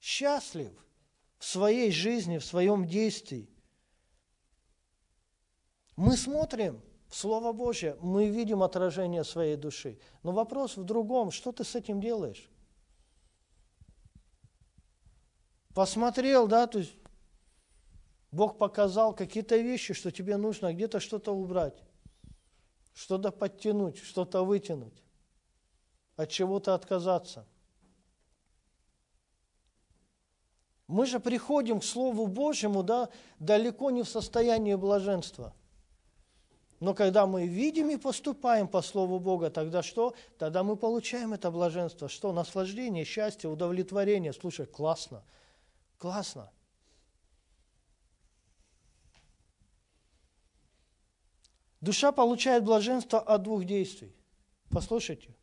[0.00, 0.72] Счастлив
[1.42, 3.50] в своей жизни, в своем действии.
[5.96, 9.98] Мы смотрим в Слово Божье, мы видим отражение своей души.
[10.22, 12.48] Но вопрос в другом, что ты с этим делаешь?
[15.74, 16.94] Посмотрел, да, то есть
[18.30, 21.82] Бог показал какие-то вещи, что тебе нужно где-то что-то убрать,
[22.94, 25.02] что-то подтянуть, что-то вытянуть,
[26.14, 27.48] от чего-то отказаться.
[30.88, 35.54] Мы же приходим к Слову Божьему да, далеко не в состоянии блаженства.
[36.80, 40.14] Но когда мы видим и поступаем по Слову Бога, тогда что?
[40.36, 42.08] Тогда мы получаем это блаженство.
[42.08, 42.32] Что?
[42.32, 44.32] Наслаждение, счастье, удовлетворение.
[44.32, 45.22] Слушай, классно.
[45.98, 46.50] Классно.
[51.80, 54.14] Душа получает блаженство от двух действий.
[54.68, 55.36] Послушайте.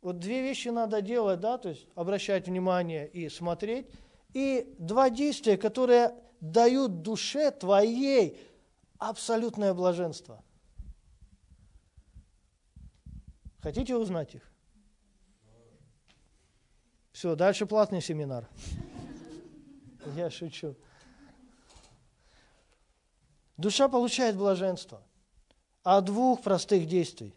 [0.00, 3.88] Вот две вещи надо делать, да, то есть обращать внимание и смотреть–
[4.34, 8.38] и два действия, которые дают душе твоей
[8.98, 10.44] абсолютное блаженство.
[13.60, 14.52] Хотите узнать их?
[17.12, 18.48] Все, дальше платный семинар.
[20.16, 20.76] Я шучу.
[23.56, 25.02] Душа получает блаженство.
[25.84, 27.34] о двух простых действий.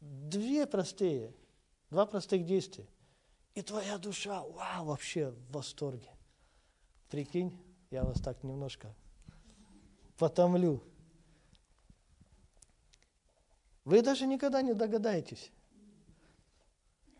[0.00, 1.34] Две простые,
[1.90, 2.86] два простых действия.
[3.56, 6.10] И твоя душа, вау, вообще в восторге.
[7.08, 7.58] Прикинь,
[7.90, 8.94] я вас так немножко
[10.18, 10.82] потомлю.
[13.86, 15.50] Вы даже никогда не догадаетесь.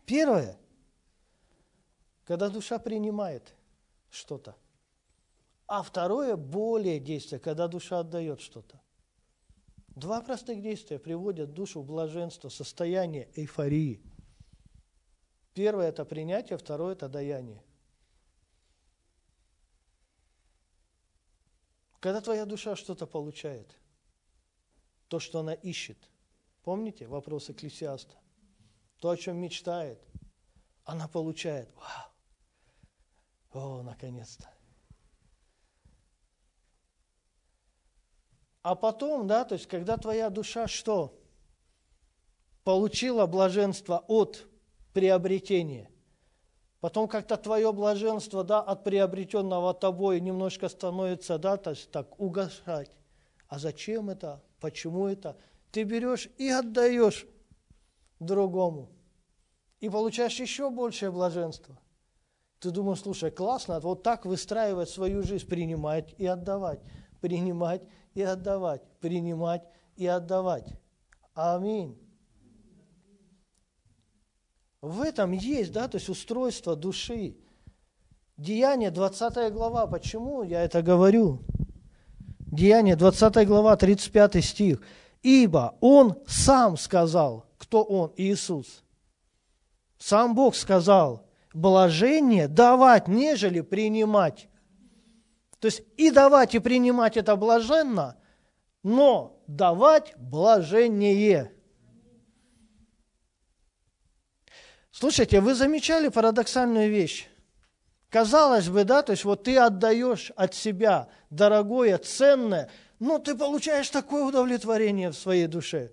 [0.05, 0.59] Первое,
[2.23, 3.55] когда душа принимает
[4.11, 4.55] что-то.
[5.65, 8.79] А второе, более действие, когда душа отдает что-то.
[9.87, 14.03] Два простых действия приводят душу в блаженство, состояние эйфории.
[15.57, 17.63] Первое– это принятие, второе– это даяние.
[21.99, 23.75] Когда твоя душа что-то получает,
[25.07, 25.97] то, что она ищет,
[26.61, 28.15] помните вопрос Экклесиаста?
[28.99, 29.99] То, о чем мечтает,
[30.83, 31.73] она получает.
[31.73, 32.11] Вау!
[33.79, 34.53] О, наконец-то!
[38.61, 41.19] А потом, да, то есть, когда твоя душа что?
[42.63, 44.47] Получила блаженство от
[44.97, 45.91] приобретения.
[46.79, 52.89] Потом как-то твое блаженство, да, от приобретенного тобой немножко становится, да, то есть так угасать.
[53.47, 54.41] А зачем это?
[54.59, 55.37] Почему это?
[55.71, 57.27] Ты берешь и отдаешь
[58.19, 58.89] другому.
[59.81, 61.77] И получаешь еще большее блаженство.
[62.59, 66.79] Ты думаешь, слушай, классно, вот так выстраивать свою жизнь, принимать и отдавать,
[67.21, 67.83] принимать
[68.15, 69.61] и отдавать, принимать
[69.95, 70.73] и отдавать.
[71.35, 72.06] Аминь.
[74.81, 77.35] В этом есть, да, то есть устройство души.
[78.37, 79.87] Деяние, 20 глава.
[79.87, 81.41] Почему я это говорю?
[82.39, 84.81] Деяние, 20 глава, 35 стих.
[85.23, 88.83] «Ибо Он сам сказал, кто Он, Иисус.
[89.97, 94.47] Сам Бог сказал, блажение давать, нежели принимать.
[95.59, 98.15] То есть и давать, и принимать это блаженно,
[98.83, 101.51] но давать блажение.
[104.99, 107.27] Слушайте, вы замечали парадоксальную вещь?
[108.09, 113.91] Казалось бы, да, то есть вот ты отдаешь от себя дорогое, ценное, но ты получаешь
[113.91, 115.91] такое удовлетворение в своей душе.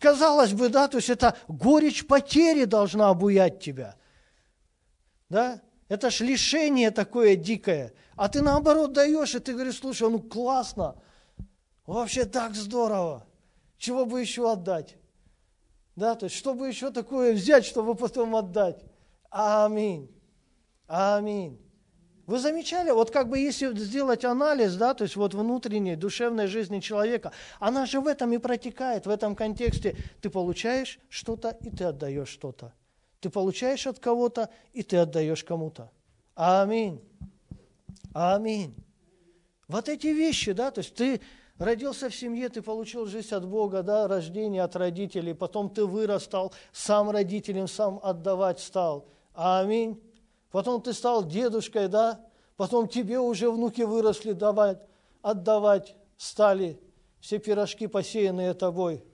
[0.00, 3.94] Казалось бы, да, то есть это горечь потери должна обуять тебя.
[5.28, 5.62] Да?
[5.86, 7.92] Это ж лишение такое дикое.
[8.16, 11.00] А ты наоборот даешь, и ты говоришь, слушай, ну классно,
[11.86, 13.24] вообще так здорово,
[13.78, 14.97] чего бы еще отдать?
[15.98, 18.84] Да, то есть, чтобы еще такое взять, чтобы потом отдать.
[19.30, 20.08] Аминь.
[20.86, 21.60] Аминь.
[22.24, 26.78] Вы замечали, вот как бы если сделать анализ, да, то есть вот внутренней, душевной жизни
[26.78, 29.96] человека, она же в этом и протекает, в этом контексте.
[30.20, 32.72] Ты получаешь что-то, и ты отдаешь что-то.
[33.18, 35.90] Ты получаешь от кого-то, и ты отдаешь кому-то.
[36.36, 37.02] Аминь.
[38.14, 38.72] Аминь.
[39.66, 41.20] Вот эти вещи, да, то есть ты
[41.58, 46.24] родился в семье, ты получил жизнь от Бога, да, рождение от родителей, потом ты вырос,
[46.24, 49.06] стал сам родителем, сам отдавать стал.
[49.34, 50.02] Аминь.
[50.50, 52.24] Потом ты стал дедушкой, да,
[52.56, 54.78] потом тебе уже внуки выросли, давать,
[55.22, 56.80] отдавать стали.
[57.20, 59.04] Все пирожки, посеянные тобой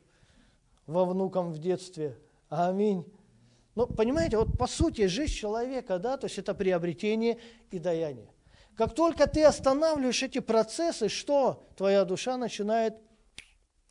[0.87, 2.19] во внукам в детстве.
[2.49, 3.05] Аминь.
[3.75, 7.39] Ну, понимаете, вот по сути жизнь человека, да, то есть это приобретение
[7.71, 8.34] и даяние.
[8.77, 12.97] Как только ты останавливаешь эти процессы, что твоя душа начинает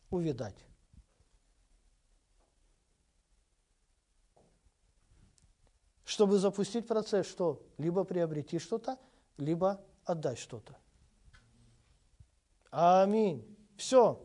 [0.09, 0.65] увидать.
[6.03, 7.65] Чтобы запустить процесс, что?
[7.77, 8.99] Либо приобрети что-то,
[9.37, 10.77] либо отдать что-то.
[12.69, 13.57] Аминь.
[13.77, 14.21] Все.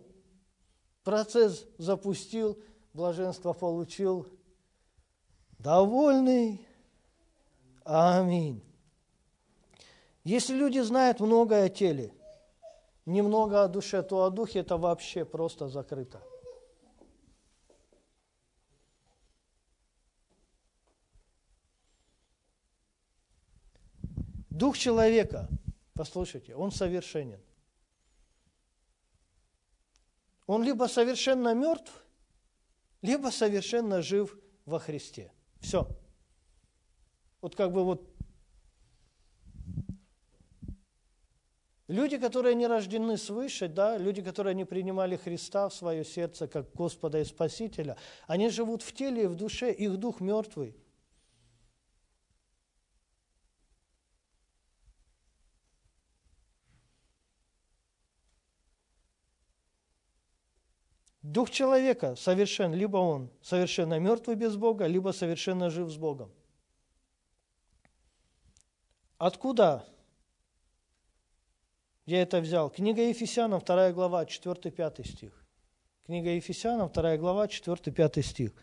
[1.04, 4.26] Процесс запустил, блаженство получил,
[5.58, 6.66] довольный.
[7.84, 8.67] Аминь.
[10.24, 12.12] Если люди знают много о теле,
[13.06, 16.22] немного о душе, то о духе это вообще просто закрыто.
[24.50, 25.48] Дух человека,
[25.94, 27.40] послушайте, он совершенен.
[30.46, 32.04] Он либо совершенно мертв,
[33.02, 35.32] либо совершенно жив во Христе.
[35.60, 35.86] Все.
[37.40, 38.17] Вот как бы вот
[41.88, 46.70] Люди, которые не рождены свыше, да, люди, которые не принимали Христа в свое сердце как
[46.74, 50.76] Господа и Спасителя, они живут в теле и в душе, их дух мертвый.
[61.22, 66.30] Дух человека совершен, либо он совершенно мертвый без Бога, либо совершенно жив с Богом.
[69.16, 69.86] Откуда
[72.08, 72.70] Я это взял.
[72.70, 75.44] Книга Ефесянам, 2 глава, 4-5 стих.
[76.06, 78.54] Книга Ефесянам, 2 глава, 4-5 стих.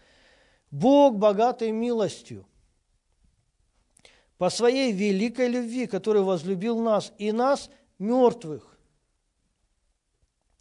[0.71, 2.47] Бог, богатый милостью,
[4.39, 7.69] по своей великой любви, который возлюбил нас и нас,
[7.99, 8.79] мертвых,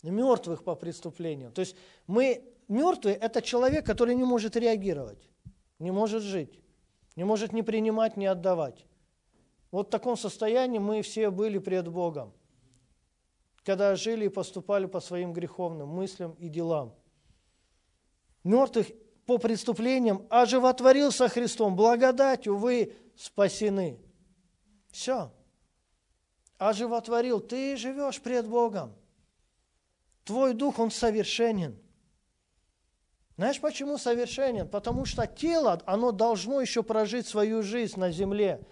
[0.03, 1.53] мертвых по преступлению.
[1.53, 1.77] То есть
[2.07, 5.31] мы мертвые– это человек, который не может реагировать,
[5.79, 6.61] не может жить,
[7.17, 8.85] не может не принимать, не отдавать.
[9.71, 12.35] Вот в таком состоянии мы все были пред Богом–
[13.65, 16.95] когда жили и поступали по своим греховным мыслям и делам.
[18.45, 18.89] Мертвых
[19.27, 23.99] по преступлениям оживотворился Христом, благодатью вы спасены.
[24.91, 25.33] Все.
[26.59, 27.41] Оживотворил.
[27.41, 28.95] Ты живешь пред Богом.
[30.25, 31.79] Твой дух, он совершенен.
[33.37, 34.69] Знаешь, почему совершенен?
[34.69, 38.65] Потому что тело, оно должно еще прожить свою жизнь на земле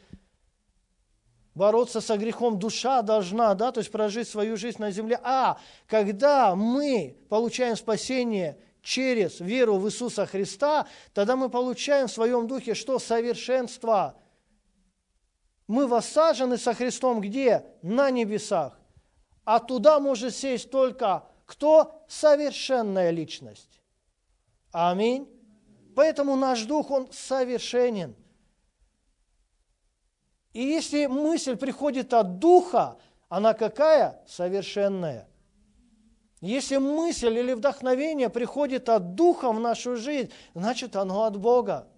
[1.54, 5.20] бороться со грехом, душа должна, да, то есть прожить свою жизнь на земле.
[5.22, 12.46] А когда мы получаем спасение через веру в Иисуса Христа, тогда мы получаем в своем
[12.46, 12.98] духе что?
[12.98, 14.16] Совершенство.
[15.66, 17.64] Мы воссажены со Христом где?
[17.82, 18.78] На небесах.
[19.44, 22.04] А туда может сесть только кто?
[22.08, 23.80] Совершенная личность.
[24.72, 25.28] Аминь.
[25.94, 28.16] Поэтому наш дух, он совершенен.
[30.52, 32.98] И если мысль приходит от Духа,
[33.28, 34.22] она какая?
[34.26, 35.28] Совершенная.
[36.40, 41.88] Если мысль или вдохновение приходит от Духа в нашу жизнь, значит оно от Бога.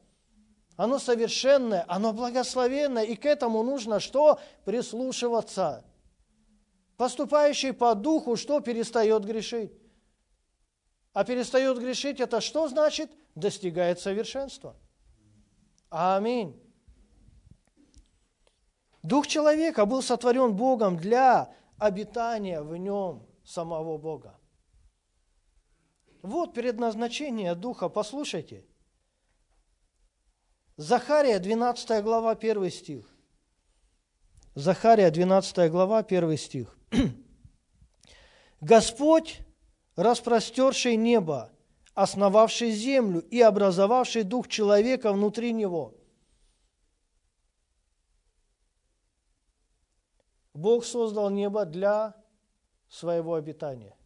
[0.76, 4.38] Оно совершенное, оно благословенное, и к этому нужно что?
[4.64, 5.84] Прислушиваться.
[6.96, 9.72] Поступающий по Духу что перестает грешить?
[11.12, 13.10] А перестает грешить, это что значит?
[13.34, 14.76] Достигает совершенства.
[15.90, 16.60] Аминь.
[19.04, 24.40] Дух человека был сотворен Богом для обитания в нем самого Бога.
[26.22, 28.64] Вот предназначение Духа, послушайте.
[30.78, 33.06] Захария, 12 глава, 1 стих.
[34.54, 36.78] Захария, 12 глава, 1 стих.
[38.62, 39.40] «Господь,
[39.96, 41.50] распростерший небо,
[41.92, 45.94] основавший землю и образовавший дух человека внутри него,
[50.54, 52.14] Бог создал небо для
[52.88, 53.96] своего обитания.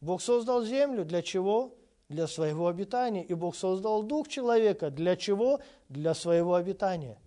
[0.00, 1.76] Бог создал землю для чего?
[2.08, 3.24] Для своего обитания.
[3.24, 5.60] И Бог создал дух человека для чего?
[5.88, 7.20] Для своего обитания.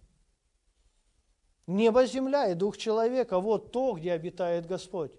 [1.68, 5.12] Небо, земля и дух человека– вот то, где обитает Господь.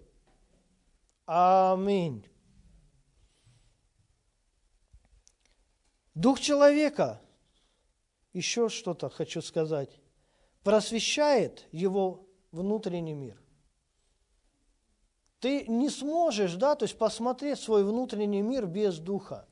[1.25, 2.27] Аминь.
[6.15, 7.21] Дух человека,
[8.33, 9.99] еще что-то хочу сказать,
[10.63, 13.41] просвещает его внутренний мир.
[15.39, 19.45] Ты не сможешь, да, то есть посмотреть свой внутренний мир без духа,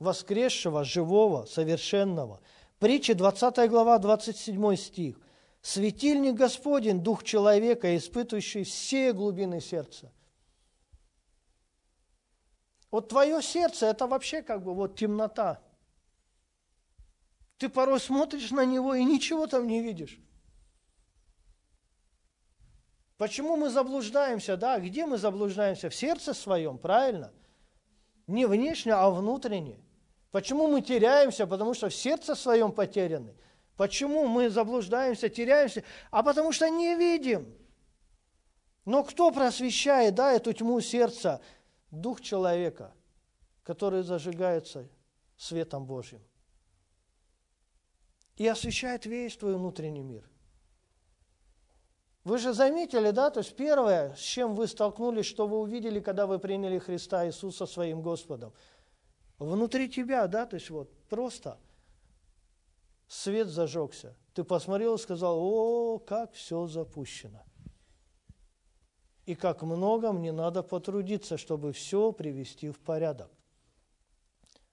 [0.00, 2.40] воскресшего, живого, совершенного.
[2.80, 5.20] Притча 20 глава, 27 стих.
[5.62, 10.12] «Светильник Господень, дух человека, испытывающий все глубины сердца».
[12.90, 15.62] Вот твое сердце– это вообще как бы вот темнота.
[17.56, 20.20] Ты порой смотришь на него и ничего там не видишь.
[23.16, 24.78] Почему мы заблуждаемся, да?
[24.80, 25.88] Где мы заблуждаемся?
[25.88, 27.32] В сердце своем, правильно?
[28.26, 29.78] Не внешне, а внутренне.
[30.30, 31.46] Почему мы теряемся?
[31.46, 33.36] Потому что в сердце своем потеряны.
[33.76, 35.84] Почему мы заблуждаемся, теряемся?
[36.10, 37.54] А потому что не видим.
[38.84, 41.40] Но кто просвещает, да, эту тьму сердца?
[41.90, 42.92] Дух человека,
[43.62, 44.88] который зажигается
[45.36, 46.20] светом Божьим.
[48.36, 50.28] И освещает весь твой внутренний мир.
[52.24, 56.26] Вы же заметили, да, то есть первое, с чем вы столкнулись, что вы увидели, когда
[56.26, 58.54] вы приняли Христа Иисуса своим Господом.
[59.38, 61.58] Внутри тебя, да, то есть вот просто
[63.08, 64.16] свет зажегся.
[64.32, 67.42] Ты посмотрел и сказал, о, как все запущено.
[69.26, 73.30] И как много мне надо потрудиться, чтобы все привести в порядок.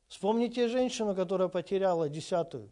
[0.07, 2.71] Вспомните женщину, которая потеряла десятую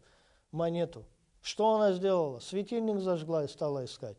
[0.52, 1.04] монету.
[1.42, 2.38] Что она сделала?
[2.38, 4.16] Светильник зажгла и стала искать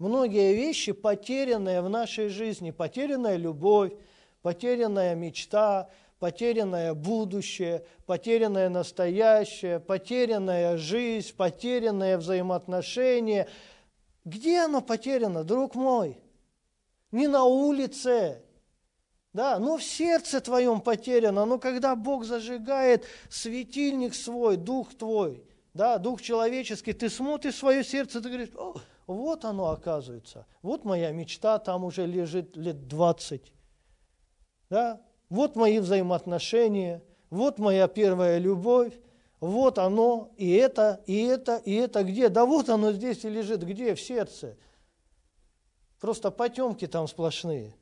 [0.00, 3.92] многие вещи, потерянные в нашей жизни, потерянная любовь,
[4.42, 5.88] потерянная мечта,
[6.18, 13.46] потерянное будущее, потерянное настоящее, потерянная жизнь, потерянное взаимоотношения.
[14.24, 16.18] Где оно потеряно, друг мой?
[17.12, 18.42] Не на улице,
[19.32, 21.44] да, но в сердце твоем потеряно.
[21.44, 28.20] Но когда Бог зажигает светильник свой, дух твой, да, дух человеческий, ты смотришь свое сердце,
[28.20, 28.50] ты говоришь,
[29.14, 33.52] вот оно оказывается, вот моя мечта там уже лежит лет 20,
[34.68, 35.00] да?
[35.28, 38.94] вот мои взаимоотношения, вот моя первая любовь,
[39.40, 42.28] вот оно, и это, и это, и это где?
[42.28, 43.94] Да вот оно здесь и лежит, где?
[43.94, 44.58] В сердце.
[45.98, 47.74] Просто потемки там сплошные.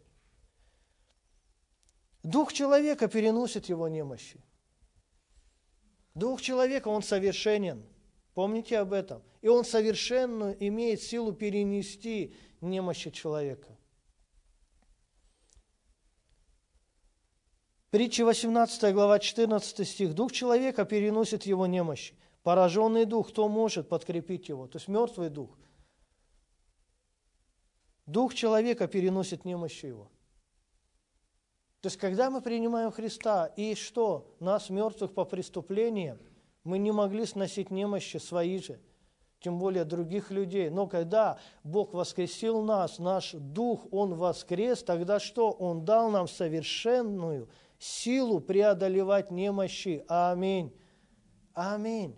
[2.22, 4.40] Дух человека переносит его немощи.
[6.14, 7.84] Дух человека, он совершенен.
[8.38, 9.20] Помните об этом.
[9.42, 13.76] И он совершенно имеет силу перенести немощи человека.
[17.90, 20.14] Притча 18 глава 14 стих.
[20.14, 22.14] Дух человека переносит его немощи.
[22.44, 24.68] Пораженный дух, кто может подкрепить его?
[24.68, 25.58] То есть мертвый дух.
[28.06, 30.12] Дух человека переносит немощи его.
[31.80, 34.32] То есть, когда мы принимаем Христа, и что?
[34.38, 36.20] Нас, мертвых по преступлениям,
[36.64, 38.80] мы не могли сносить немощи свои же,
[39.40, 40.70] тем более других людей.
[40.70, 45.50] Но когда Бог воскресил нас, наш дух, Он воскрес, тогда что?
[45.50, 47.48] Он дал нам совершенную
[47.78, 50.04] силу преодолевать немощи.
[50.08, 50.72] Аминь.
[51.54, 52.16] Аминь.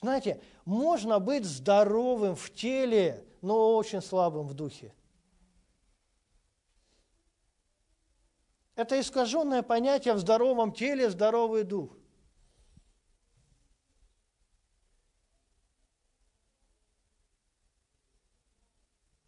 [0.00, 4.92] Знаете, можно быть здоровым в теле, но очень слабым в духе.
[8.74, 11.96] Это искаженное понятие в здоровом теле, здоровый дух.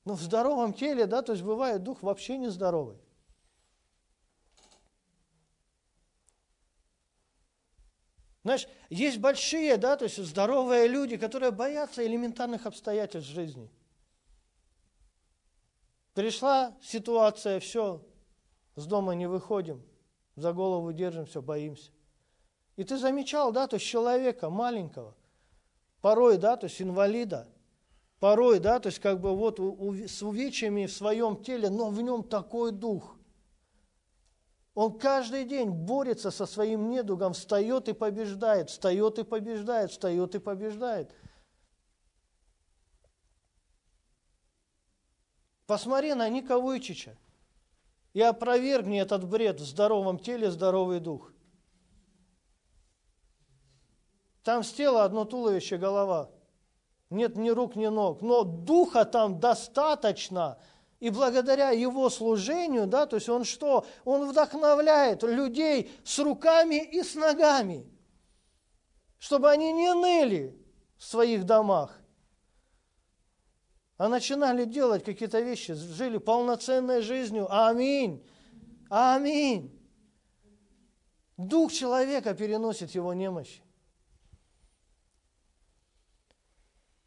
[0.05, 2.99] Но в здоровом теле, да, то есть бывает дух вообще нездоровый.
[8.43, 13.71] Знаешь, есть большие, да, то есть здоровые люди, которые боятся элементарных обстоятельств жизни.
[16.13, 18.07] Пришла ситуация, все,
[18.77, 19.83] с дома не выходим,
[20.37, 21.91] за голову держим, все, боимся.
[22.77, 25.17] И ты замечал, да, то есть человека маленького,
[26.03, 27.49] порой, да, то есть инвалида,
[28.25, 32.23] порой, да, то есть как бы вот с увечьями в своем теле, но в нем
[32.23, 33.17] такой дух–
[34.75, 40.39] он каждый день борется со своим недугом, встает и побеждает, встает и побеждает, встает и
[40.41, 41.15] побеждает.
[45.67, 47.17] Посмотри на Ника Вуйчича
[48.15, 51.31] и опровергни этот бред в здоровом теле, здоровый дух.
[54.43, 56.34] Там с тела одно туловище, голова.
[57.15, 58.21] Нет ни рук, ни ног.
[58.21, 60.59] Но духа там достаточно–
[61.05, 63.85] и благодаря его служению, да, то есть он что?
[64.07, 67.87] Он вдохновляет людей с руками и с ногами,
[69.19, 70.59] чтобы они не ныли
[70.97, 72.01] в своих домах,
[73.97, 77.49] а начинали делать какие-то вещи, жили полноценной жизнью.
[77.51, 78.25] Аминь.
[78.89, 79.79] Аминь.
[81.37, 83.64] Дух человека переносит его немощи.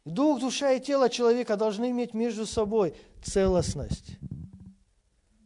[0.08, 4.18] Дух, душа и тело человека должны иметь между собой целостность.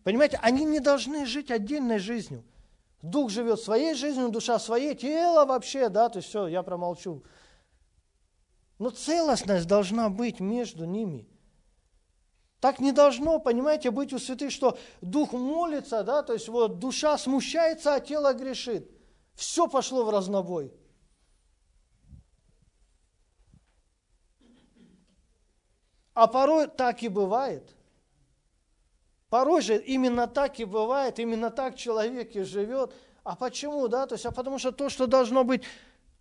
[0.05, 2.45] Понимаете, они не должны жить отдельной жизнью.
[3.03, 7.25] Дух живет своей жизнью, душа своей, тело вообще, да, то есть все, я промолчу.
[8.79, 11.29] Но целостность должна быть между ними.
[12.61, 17.19] Так не должно, понимаете, быть у святых, что дух молится, да, то есть вот душа
[17.19, 18.89] смущается, а тело грешит.
[19.35, 20.73] Все пошло в разнобой.
[26.15, 27.75] А порой так и бывает.
[29.31, 32.93] Порой же именно так и бывает, именно так человек и живет.
[33.25, 34.07] А почему, да?
[34.07, 35.63] То есть, а потому что то, что должно быть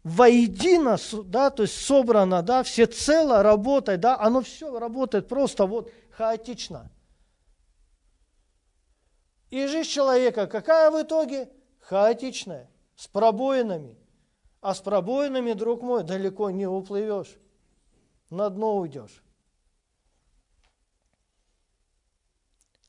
[0.03, 5.91] воедино, да, то есть собрано, да, все цело работать, да, оно все работает просто вот
[6.11, 6.89] хаотично.
[9.49, 11.49] И жизнь человека какая в итоге?
[11.81, 13.97] Хаотичная, с пробоинами.
[14.61, 17.35] А с пробоинами, друг мой, далеко не уплывешь,
[18.29, 19.23] на дно уйдешь.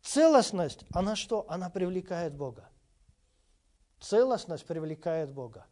[0.03, 1.46] Целостность, она что?
[1.48, 2.68] Она привлекает Бога.
[4.00, 5.66] Целостность привлекает Бога.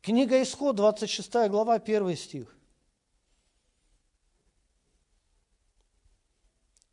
[0.00, 2.56] Книга Исход, 26 глава, 1 стих.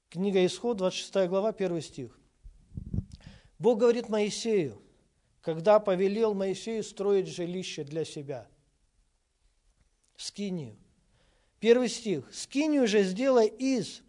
[0.10, 2.20] Книга Исход, 26 глава, 1 стих.
[3.60, 4.82] Бог говорит Моисею,
[5.42, 8.48] когда повелел Моисею строить жилище для себя.
[10.18, 10.76] Скинию.
[11.60, 12.34] Первый стих.
[12.34, 14.02] Скинию же сделай из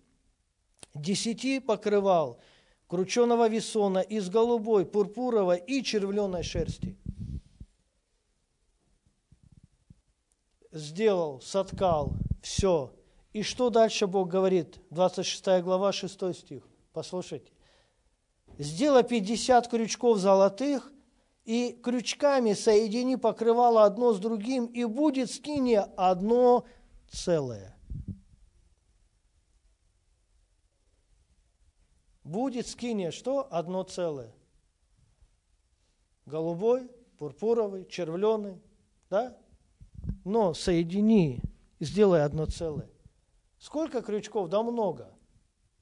[0.94, 2.38] десяти покрывал,
[2.86, 6.96] крученого весона из голубой, пурпуровой и червленой шерсти.
[10.70, 12.92] Сделал, соткал, все.
[13.32, 14.78] И что дальше Бог говорит?
[14.90, 16.62] 26 глава, 6 стих.
[16.92, 17.52] Послушайте.
[18.58, 20.92] Сделай 50 крючков золотых
[21.44, 26.64] и крючками соедини покрывало одно с другим, и будет скиния одно
[27.10, 27.73] целое.
[32.24, 33.46] Будет скиния что?
[33.50, 34.32] Одно целое.
[36.24, 38.60] Голубой, пурпуровый, червленый,
[39.10, 39.36] да?
[40.24, 41.40] Но соедини,
[41.80, 42.88] сделай одно целое.
[43.58, 44.48] Сколько крючков?
[44.48, 45.10] Да много.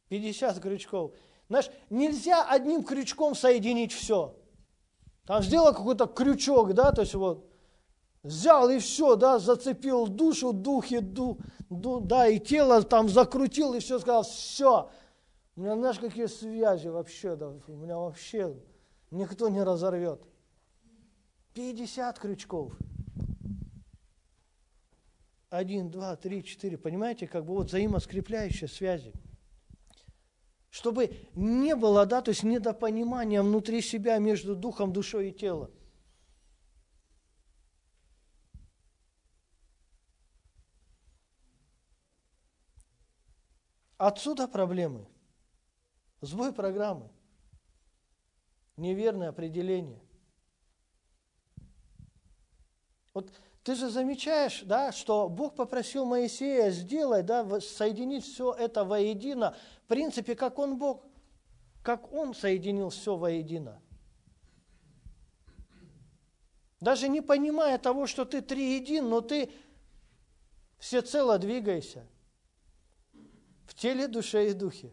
[0.08, 1.12] 50 крючков.
[1.48, 4.36] Знаешь, нельзя одним крючком соединить все.
[5.26, 7.48] Там сделал какой-то крючок, да, то есть вот
[8.22, 11.38] взял и все, да, зацепил душу, духи, ду,
[11.70, 14.90] ду, да, и тело там закрутил и все, сказал, все.
[15.56, 18.56] У меня, знаешь, какие связи вообще, да, у меня вообще
[19.10, 20.22] никто не разорвет.
[21.54, 22.72] 50 крючков.
[25.50, 26.78] Один, два, три, четыре.
[26.78, 29.12] Понимаете, как бы вот взаимоскрепляющие связи
[30.72, 35.70] чтобы не было, да, то есть недопонимания внутри себя между духом, душой и телом.
[43.98, 45.11] Отсюда проблемы.
[46.22, 47.10] Сбой программы.
[48.76, 50.00] Неверное определение.
[53.12, 53.32] Вот
[53.64, 59.88] ты же замечаешь, да, что Бог попросил Моисея сделать, да, соединить все это воедино, в
[59.88, 61.04] принципе, как Он Бог,
[61.82, 63.82] как Он соединил все воедино.
[66.80, 69.52] Даже не понимая того, что ты триедин, но ты
[70.78, 72.06] всецело двигайся
[73.66, 74.92] в теле, душе и духе.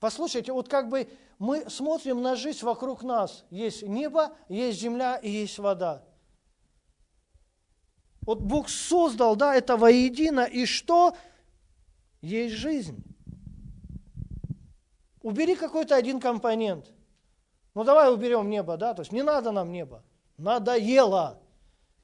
[0.00, 3.44] Послушайте, вот как бы мы смотрим на жизнь вокруг нас.
[3.50, 6.02] Есть небо, есть земля и есть вода.
[8.22, 11.14] Вот Бог создал, да, это воедино, и что?
[12.22, 13.04] Есть жизнь.
[15.22, 16.90] Убери какой-то один компонент.
[17.74, 20.02] Ну давай уберем небо, да, то есть не надо нам небо.
[20.38, 21.42] Надоело.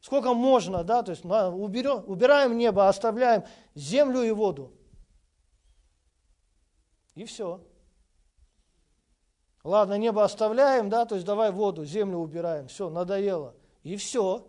[0.00, 3.44] Сколько можно, да, то есть уберем, убираем небо, оставляем
[3.74, 4.72] землю и воду.
[7.14, 7.66] И все.
[9.66, 12.68] Ладно, небо оставляем, да, то есть давай воду, землю убираем.
[12.68, 13.56] Все, надоело.
[13.82, 14.46] И все.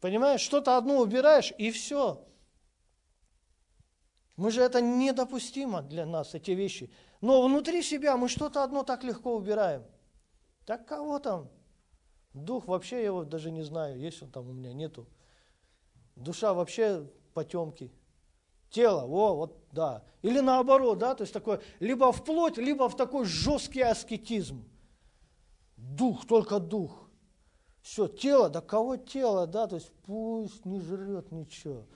[0.00, 2.26] Понимаешь, что-то одно убираешь, и все.
[4.34, 6.90] Мы же это недопустимо для нас, эти вещи.
[7.20, 9.84] Но внутри себя мы что-то одно так легко убираем.
[10.66, 11.48] Так кого там?
[12.34, 15.06] Дух вообще я его даже не знаю, есть он там у меня, нету.
[16.16, 17.92] Душа вообще потемки.
[18.68, 20.02] Тело, о, вот, да.
[20.22, 24.64] Или наоборот, да, то есть такое, либо в плоть, либо в такой жесткий аскетизм.
[25.76, 27.08] Дух, только дух.
[27.82, 31.86] Все, тело, да кого тело, да, то есть пусть не жрет ничего.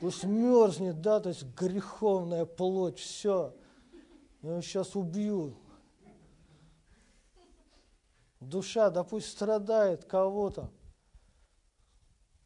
[0.00, 3.54] Пусть мерзнет, да, то есть греховная плоть, все.
[4.42, 5.56] Я его сейчас убью.
[8.40, 10.70] Душа, да пусть страдает кого-то.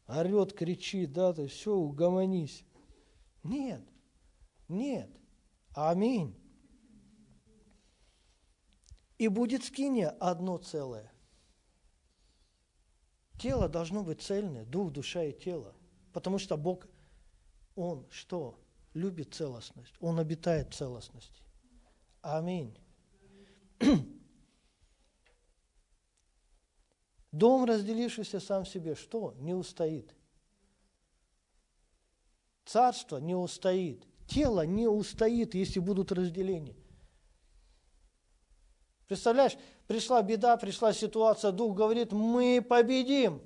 [0.07, 2.63] Орет, кричит, да, то есть все, угомонись.
[3.43, 3.81] Нет,
[4.67, 5.09] нет.
[5.73, 6.39] Аминь.
[9.17, 11.11] И будет скиния одно целое.
[13.39, 15.75] Тело должно быть цельное, дух, душа и тело.
[16.11, 16.87] Потому что Бог,
[17.75, 18.59] Он что?
[18.93, 19.95] Любит целостность.
[19.99, 21.41] Он обитает в целостности.
[22.21, 22.77] Аминь.
[27.31, 29.33] Дом, разделившийся сам себе, что?
[29.39, 30.15] Не устоит.
[32.65, 34.07] Царство не устоит.
[34.27, 36.75] Тело не устоит, если будут разделения.
[39.07, 39.57] Представляешь,
[39.87, 43.41] пришла беда, пришла ситуация, дух говорит, мы победим.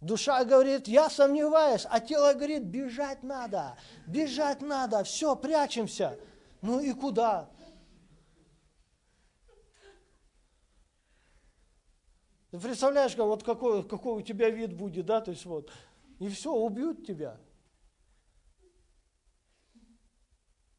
[0.00, 6.18] Душа говорит, я сомневаюсь, а тело говорит, бежать надо, бежать надо, все, прячемся.
[6.62, 7.50] Ну и куда?
[12.50, 15.70] Ты представляешь, вот какой, какой у тебя вид будет, да, то есть вот,
[16.18, 17.36] и все, убьют тебя.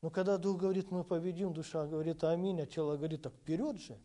[0.02, 3.98] Но когда Дух говорит, мы победим, душа говорит, аминь, а тело говорит, так вперед же.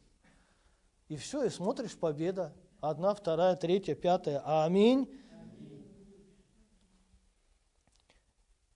[1.09, 2.53] И все, и смотришь, победа.
[2.80, 4.42] Одна, вторая, третья, пятая.
[4.64, 5.09] Аминь.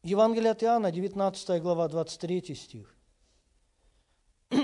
[0.02, 2.94] Евангелие от Иоанна, 19 глава, 23 стих.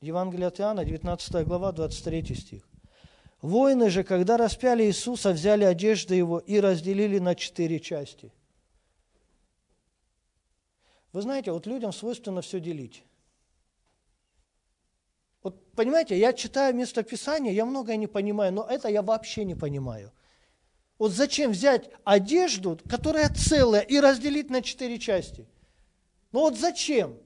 [0.00, 2.68] Евангелие от Иоанна, 19 глава, 23 стих.
[3.40, 8.32] Воины же, когда распяли Иисуса, взяли одежды его и разделили на четыре части.
[11.12, 13.04] Вы знаете, вот людям свойственно все делить.
[15.42, 20.12] Вот понимаете, я читаю местописание, я многое не понимаю, но это я вообще не понимаю.
[20.98, 25.46] Вот зачем взять одежду, которая целая, и разделить на четыре части?
[26.32, 27.16] Ну вот зачем?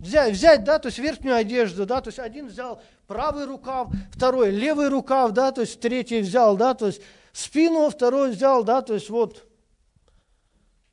[0.00, 4.50] взять, взять, да, то есть верхнюю одежду, да, то есть один взял правый рукав, второй
[4.50, 7.02] левый рукав, да, то есть третий взял, да, то есть
[7.32, 9.46] спину, второй взял, да, то есть вот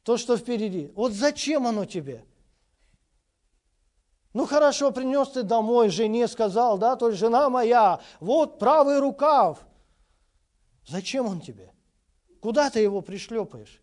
[0.08, 0.90] то, что впереди.
[0.96, 2.24] Вот зачем оно тебе?
[4.32, 9.60] Ну хорошо, принес ты домой, жене сказал, да, то есть жена моя, вот правый рукав.
[10.88, 11.74] Зачем он тебе?
[12.40, 13.82] Куда ты его пришлепаешь?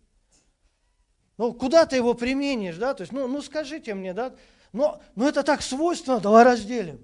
[1.36, 2.94] Ну, куда ты его применишь, да?
[2.94, 4.34] То есть, ну, ну скажите мне, да?
[4.72, 7.02] Но, но это так свойственно, давай разделим.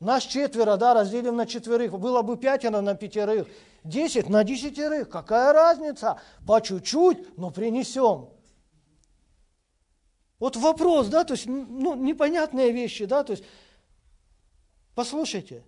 [0.00, 1.96] Нас четверо, да, разделим на четверых.
[1.96, 3.46] Было бы пятеро на пятерых.
[3.84, 5.08] Десять на десятерых.
[5.08, 6.20] Какая разница?
[6.46, 8.30] По чуть-чуть, но принесем.
[10.38, 13.44] Вот вопрос, да, то есть, ну, непонятные вещи, да, то есть,
[14.94, 15.64] послушайте,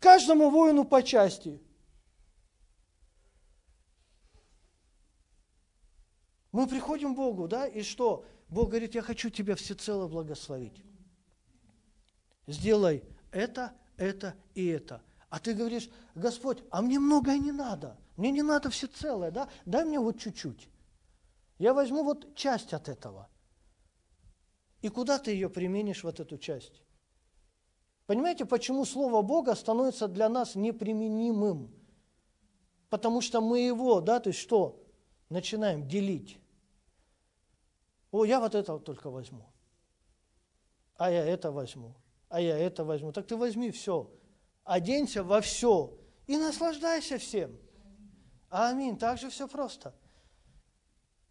[0.00, 1.62] каждому воину по части.
[6.50, 8.24] Мы приходим к Богу, да, и что?
[8.48, 10.82] Бог говорит, я хочу тебя всецело благословить.
[12.48, 15.00] Сделай это, это и это.
[15.30, 17.96] А ты говоришь, Господь, а мне многое не надо.
[18.16, 19.48] Мне не надо всецелое, да?
[19.64, 20.68] Дай мне вот чуть-чуть.
[21.58, 23.28] Я возьму вот часть от этого.
[24.82, 26.82] И куда ты ее применишь, вот эту часть?
[28.06, 31.72] Понимаете, почему Слово Бога становится для нас неприменимым?
[32.88, 34.82] Потому что мы его, да, то есть что?
[35.28, 36.38] Начинаем делить.
[38.10, 39.44] О, я вот это вот только возьму.
[40.96, 41.94] А я это возьму.
[42.28, 43.12] А я это возьму.
[43.12, 44.10] Так ты возьми все.
[44.70, 45.92] Оденься во все.
[46.26, 47.58] И наслаждайся всем.
[48.48, 48.96] Аминь.
[48.96, 49.94] Так же все просто.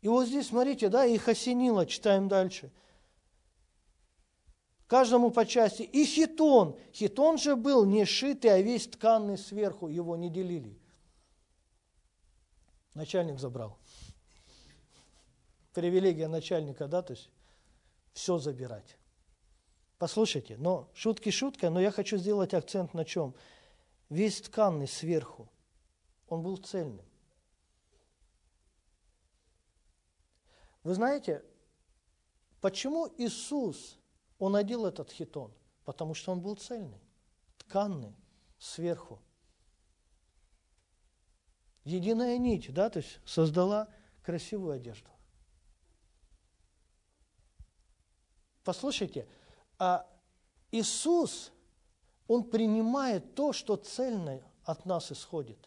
[0.02, 2.72] И вот здесь, смотрите, да, их осенило, читаем дальше.
[4.88, 5.84] Каждому по части.
[5.84, 6.78] И хитон.
[6.94, 9.88] Хитон же был не шитый, а весь тканный сверху.
[9.88, 10.78] Его не делили.
[12.94, 13.78] Начальник забрал
[15.80, 17.30] привилегия начальника, да, то есть
[18.14, 18.98] все забирать.
[20.00, 23.36] Послушайте, но шутки шутка, но я хочу сделать акцент на чем?
[24.08, 25.52] Весь тканный сверху,
[26.30, 27.06] он был цельным.
[30.84, 31.44] Вы знаете,
[32.62, 34.00] почему Иисус,
[34.40, 35.54] он одел этот хитон?
[35.84, 37.02] Потому что он был цельный,
[37.58, 38.16] тканный,
[38.58, 39.22] сверху.
[41.84, 43.90] Единая нить, да, то есть создала
[44.24, 45.10] красивую одежду.
[48.64, 49.28] Послушайте,
[50.72, 51.52] Иисус,
[52.28, 55.58] Он принимает то, что цельное от нас исходит.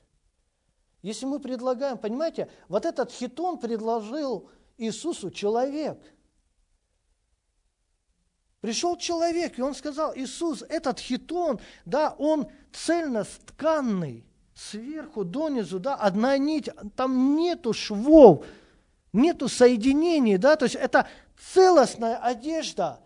[1.02, 4.48] Если мы предлагаем, понимаете, вот этот хитон предложил
[4.78, 5.98] Иисусу человек.
[8.60, 15.96] Пришел человек, и он сказал, Иисус, этот хитон, да, он цельно тканный, сверху донизу, да,
[15.96, 18.46] одна нить, там нету швов,
[19.12, 21.08] нету соединений, да, то есть это
[21.52, 23.00] целостная одежда.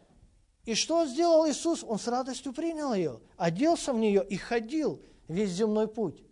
[0.66, 1.82] И что сделал Иисус?
[1.82, 6.22] Он с радостью принял ее, оделся в нее и ходил весь земной путь.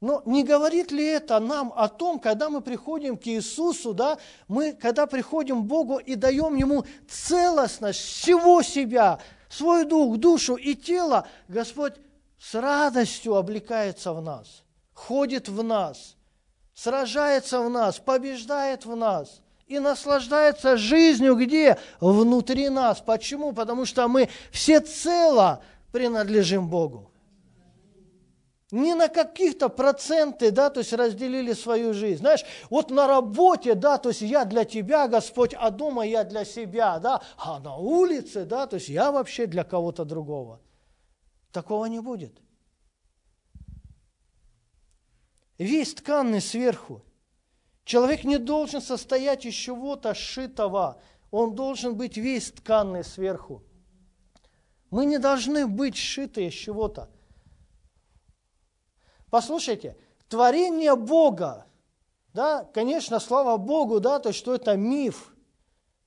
[0.00, 4.74] Но не говорит ли это нам о том, когда мы приходим к Иисусу, да, мы,
[4.74, 9.18] когда приходим к Богу и даем Ему целостность всего себя,
[9.48, 11.94] свой дух, душу и тело, Господь
[12.38, 14.62] с радостью облекается в нас,
[14.92, 16.16] ходит в нас–
[16.74, 21.78] сражается в нас, побеждает в нас и наслаждается жизнью где?
[22.00, 23.00] Внутри нас.
[23.00, 23.52] Почему?
[23.52, 25.62] Потому что мы всецело
[25.92, 27.10] принадлежим Богу.
[28.70, 32.18] Не на каких-то проценты, да, то есть разделили свою жизнь.
[32.18, 36.44] Знаешь, вот на работе, да, то есть я для тебя, Господь, а дома я для
[36.44, 40.60] себя, да, а на улице, да, то есть я вообще для кого-то другого.
[41.52, 42.40] Такого не будет.
[45.58, 47.02] весь тканный сверху.
[47.84, 53.62] Человек не должен состоять из чего-то сшитого, он должен быть весь тканный сверху.
[54.90, 57.10] Мы не должны быть сшиты из чего-то.
[59.30, 59.96] Послушайте,
[60.28, 61.66] творение Бога,
[62.32, 65.34] да, конечно, слава Богу, да, то, что это миф,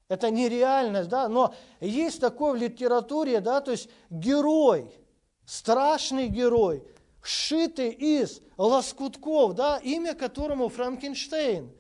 [0.07, 4.89] это нереальность, да, но есть такой в литературе, да, то есть герой,
[5.45, 6.83] страшный герой–
[7.27, 11.71] сшиты из лоскутков, да, имя которому Франкенштейн.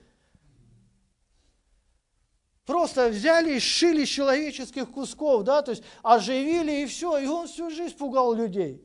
[2.65, 7.69] Просто взяли и сшили человеческих кусков, да, то есть оживили и все, и он всю
[7.69, 8.83] жизнь пугал людей.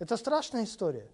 [0.00, 1.08] Это страшная история.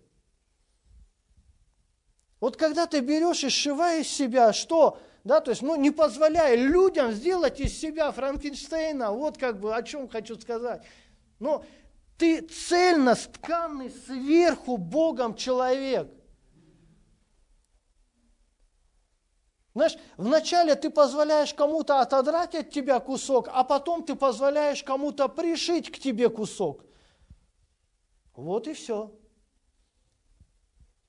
[2.41, 4.99] Вот когда ты берешь и сшиваешь себя, что?
[5.23, 9.83] Да, то есть, ну, не позволяя людям сделать из себя Франкенштейна, вот как бы о
[9.83, 10.83] чем хочу сказать.
[11.41, 11.65] Но
[12.17, 16.13] ты цельно стканный сверху Богом человек.
[19.75, 25.91] Знаешь, вначале ты позволяешь кому-то отодрать от тебя кусок, а потом ты позволяешь кому-то пришить
[25.91, 26.85] к тебе кусок.
[28.37, 29.13] Вот и все.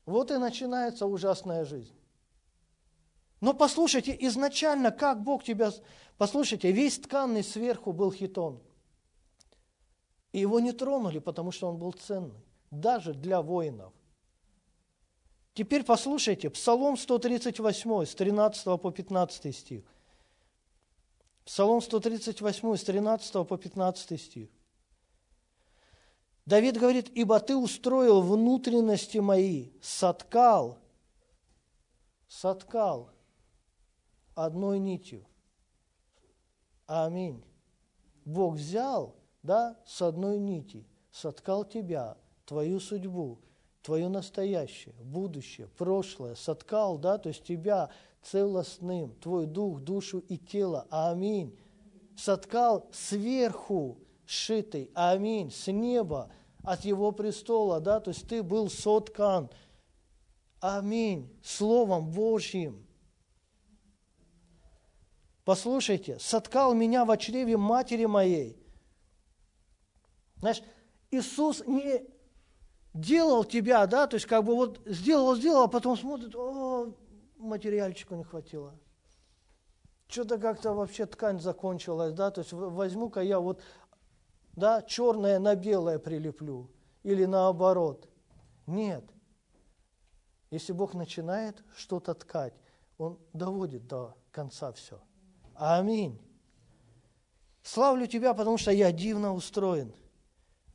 [0.06, 1.96] Вот и начинается ужасная жизнь.
[3.40, 5.72] Но послушайте, изначально, как Бог тебя...
[6.18, 8.65] Послушайте, весь тканный сверху был хитон.
[10.36, 13.94] И его не тронули, потому что он был ценный, даже для воинов.
[15.54, 19.86] Теперь послушайте, Псалом 138, с 13 по 15 стих.
[21.46, 24.50] Псалом 138, с 13 по 15 стих.
[26.46, 30.80] Давид говорит, «Ибо ты устроил внутренности мои, соткал,
[32.28, 33.10] соткал
[34.36, 35.26] одной нитью».
[36.88, 37.42] Аминь.
[38.26, 39.16] Бог взял,
[39.46, 43.40] да, с одной нити, соткал тебя, твою судьбу,
[43.82, 47.90] твое настоящее, будущее, прошлое, соткал, да, то есть тебя
[48.24, 50.88] целостным, твой дух, душу и тело.
[50.90, 51.58] Аминь.
[52.18, 56.32] Соткал сверху сшитый, аминь, с неба,
[56.64, 59.52] от его престола, да, то есть ты был соткан,
[60.60, 62.88] аминь, Словом Божьим.
[65.44, 68.65] Послушайте, соткал меня в чреве матери моей.
[70.40, 70.62] Знаешь,
[71.12, 72.06] Иисус не
[72.94, 76.94] делал тебя, да, то есть как бы вот сделал, сделал, а потом смотрит, о,
[77.38, 78.74] материальчику не хватило.
[80.08, 83.62] Что-то как-то вообще ткань закончилась, да, то есть возьму-ка я вот,
[84.54, 86.70] да, черное на белое прилеплю
[87.04, 88.08] или наоборот.
[88.66, 89.04] Нет.
[90.52, 92.54] Если Бог начинает что-то ткать,
[92.98, 95.02] Он доводит до конца все.
[95.56, 96.22] Аминь.
[97.62, 99.94] Славлю Тебя, потому что я дивно устроен–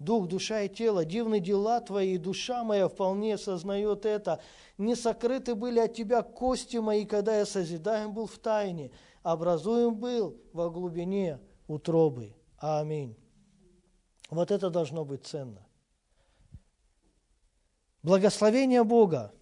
[0.01, 4.41] дух, душа и тело, дивны дела твои, и душа моя вполне сознает это.
[4.79, 8.91] Не сокрыты были от тебя кости мои, когда я созидаем был в тайне,
[9.23, 11.39] образуем был во глубине
[11.69, 12.35] утробы.
[12.59, 13.17] Аминь.
[14.31, 15.67] Вот это должно быть ценно.
[18.03, 19.33] Благословение Бога,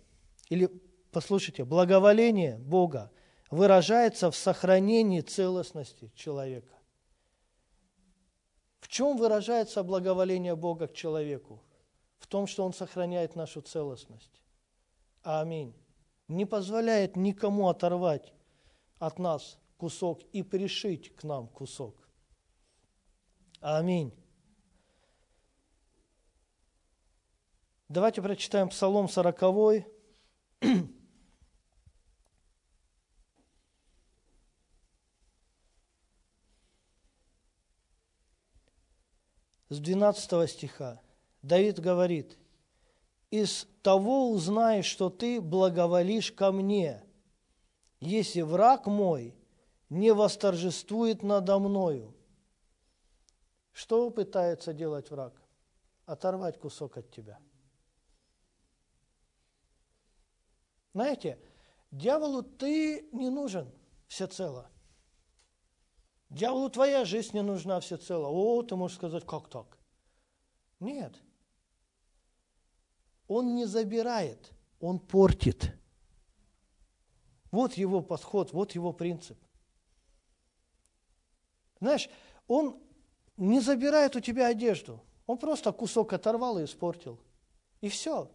[0.49, 0.69] или,
[1.13, 3.13] послушайте, благоволение Бога
[3.51, 6.78] выражается в сохранении целостности человека.
[8.89, 11.63] В чем выражается благоволение Бога к человеку?
[12.17, 14.41] В том, что Он сохраняет нашу целостность.
[15.23, 15.75] Аминь.
[16.27, 18.33] Не позволяет никому оторвать
[18.99, 22.09] от нас кусок и пришить к нам кусок.
[23.61, 24.15] Аминь.
[27.91, 29.85] Давайте прочитаем Псалом 40.
[39.69, 41.01] с 12 стиха.
[41.43, 42.39] Давид говорит,
[43.31, 47.03] «Из того узнаешь, что ты благоволишь ко мне,
[48.01, 49.37] если враг мой
[49.91, 52.15] не восторжествует надо мною».
[53.73, 55.41] Что пытается делать враг?
[56.05, 57.39] Оторвать кусок от тебя.
[60.95, 61.39] Знаете,
[61.93, 63.71] дьяволу ты не нужен
[64.09, 64.69] всецело–
[66.31, 68.29] Дьяволу твоя жизнь не нужна всецело.
[68.29, 69.79] О, ты можешь сказать, как так?
[70.81, 71.15] Нет.
[73.27, 75.75] Он не забирает, он портит.
[77.51, 79.39] Вот его подход, вот его принцип.
[81.81, 82.09] Знаешь,
[82.47, 82.79] он
[83.37, 85.01] не забирает у тебя одежду.
[85.27, 87.19] Он просто кусок оторвал и испортил.
[87.81, 88.31] И все.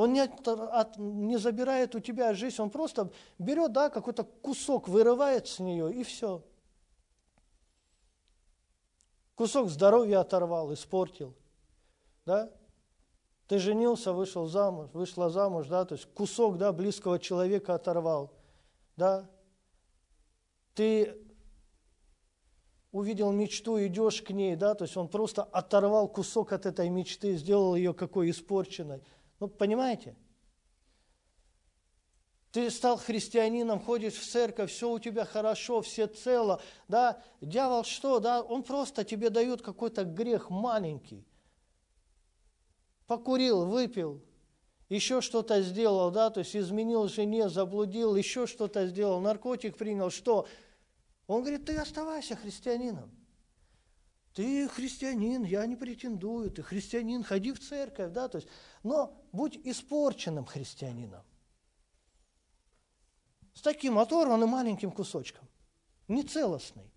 [0.00, 5.46] Он не, от, не забирает у тебя жизнь, он просто берет, да, какой-то кусок, вырывает
[5.46, 6.42] с нее, и все.
[9.34, 11.36] Кусок здоровья оторвал, испортил.
[12.24, 12.50] Да?
[13.46, 18.32] Ты женился, вышел замуж, вышла замуж, да, то есть кусок, да, близкого человека оторвал,
[18.96, 19.28] да.
[20.72, 21.14] Ты
[22.90, 27.36] увидел мечту, идешь к ней, да, то есть он просто оторвал кусок от этой мечты,
[27.36, 29.02] сделал ее какой испорченной–
[29.40, 30.14] ну, понимаете?
[32.52, 36.60] Ты стал христианином, ходишь в церковь, все у тебя хорошо, все цело.
[36.88, 37.22] Да?
[37.40, 38.18] Дьявол что?
[38.18, 38.42] Да?
[38.42, 41.24] Он просто тебе дает какой-то грех маленький.
[43.06, 44.22] Покурил, выпил,
[44.88, 50.46] еще что-то сделал, да, то есть изменил жене, заблудил, еще что-то сделал, наркотик принял, что?
[51.28, 53.10] Он говорит, ты оставайся христианином.
[54.34, 58.48] Ты христианин, я не претендую, ты христианин, ходи в церковь, да, то есть,
[58.82, 61.22] но будь испорченным христианином.
[63.54, 65.48] С таким оторванным маленьким кусочком,
[66.08, 66.90] нецелостный.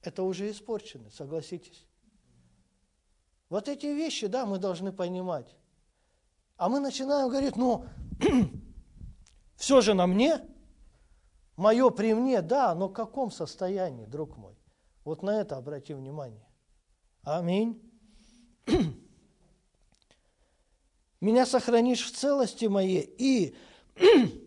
[0.00, 1.86] Это уже испорченный, согласитесь.
[3.48, 5.56] Вот эти вещи, да, мы должны понимать.
[6.56, 7.84] А мы начинаем говорить, ну,
[9.58, 10.40] Все же на мне.
[11.56, 14.56] Мое при мне, да, но в каком состоянии, друг мой?
[15.04, 16.46] Вот на это обрати внимание.
[17.22, 17.82] Аминь.
[21.20, 23.56] Меня сохранишь в целости моей и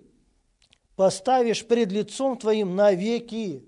[0.96, 3.66] поставишь пред лицом твоим навеки.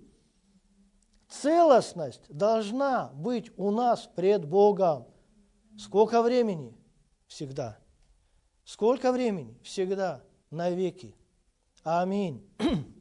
[1.27, 5.07] Целостность должна быть у нас пред Богом.
[5.77, 6.77] Сколько времени?
[7.27, 7.77] Всегда.
[8.63, 9.57] Сколько времени?
[9.63, 10.23] Всегда.
[10.49, 11.15] Навеки.
[11.83, 12.47] Аминь.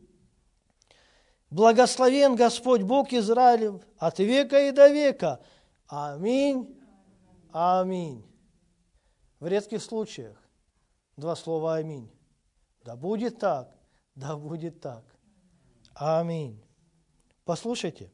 [1.51, 5.41] Благословен Господь Бог Израилев от века и до века.
[5.87, 6.75] Аминь.
[7.53, 8.25] Аминь.
[9.43, 10.41] В редких случаях
[11.17, 12.09] два слова «Аминь».
[12.85, 13.77] Да будет так,
[14.15, 15.03] да будет так.
[15.95, 16.63] Аминь.
[17.45, 18.13] Послушайте.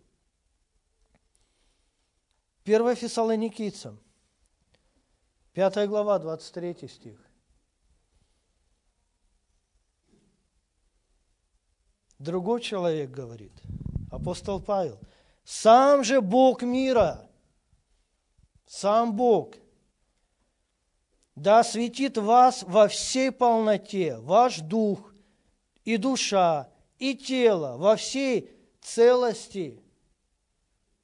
[2.64, 4.00] 1 Фессалоникийцам,
[5.52, 7.22] 5 глава, 23 стих.
[12.18, 13.52] Другой человек говорит,
[14.10, 14.98] апостол Павел,
[15.44, 17.28] сам же Бог мира,
[18.64, 19.52] сам Бог,
[21.38, 25.14] да осветит вас во всей полноте, ваш дух
[25.84, 26.68] и душа,
[26.98, 29.82] и тело, во всей целости,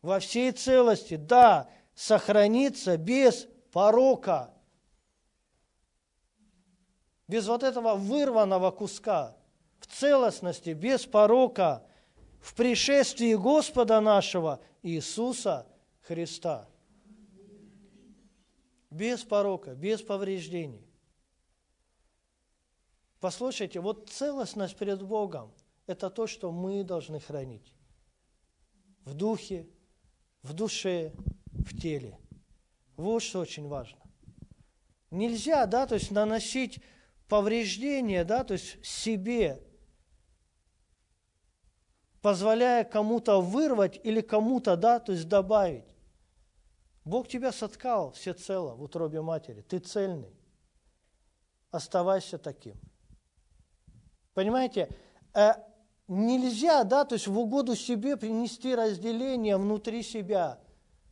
[0.03, 4.53] во всей целости, да, сохранится без порока,
[7.29, 9.37] без вот этого вырванного куска–
[9.85, 11.85] в целостности, без порока,
[12.41, 15.67] в пришествии Господа нашего Иисуса
[16.01, 16.67] Христа.
[18.95, 20.87] Без порока, без повреждений.
[23.19, 25.53] Послушайте, вот целостность перед Богом–
[25.89, 27.75] это то, что мы должны хранить.
[29.05, 29.67] В духе,
[30.43, 31.13] в душе,
[31.47, 32.17] в теле.
[32.97, 33.99] Вот что очень важно.
[35.11, 36.79] Нельзя, да, то есть наносить
[37.29, 39.61] повреждения, да, то есть себе
[42.23, 45.94] позволяя кому-то вырвать или кому-то, да, то есть добавить.
[47.05, 49.61] Бог тебя соткал всецело в утробе матери.
[49.61, 50.35] Ты цельный.
[51.71, 52.77] Оставайся таким.
[54.33, 54.89] Понимаете,
[55.35, 55.53] э,
[56.09, 60.61] нельзя, да, то есть в угоду себе принести разделение внутри себя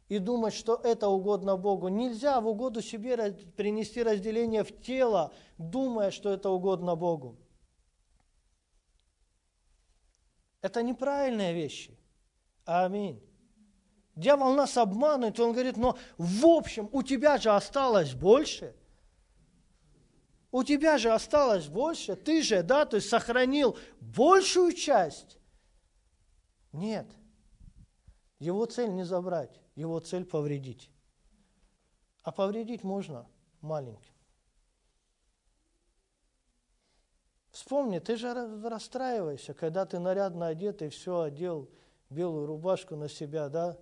[0.08, 1.88] и думать, что это угодно Богу.
[1.88, 7.36] Нельзя в угоду себе принести разделение в тело, думая, что это угодно Богу.
[10.62, 11.98] Это неправильные вещи.
[12.64, 13.20] Аминь.
[14.14, 18.74] Дьявол нас обманывает, он говорит, но в общем у тебя же осталось больше.
[20.50, 22.14] У тебя же осталось больше.
[22.14, 25.38] Ты же, да, то есть сохранил большую часть.
[26.72, 27.06] Нет.
[28.38, 30.90] Его цель не забрать, его цель повредить.
[32.22, 33.26] А повредить можно
[33.62, 34.12] маленьким.
[37.50, 38.32] Вспомни, ты же
[38.62, 41.70] расстраиваешься, когда ты нарядно одет и все одел,
[42.10, 43.78] белую рубашку на себя, да?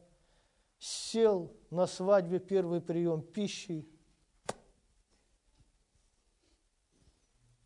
[0.80, 3.86] Сел на свадьбе первый прием пищи.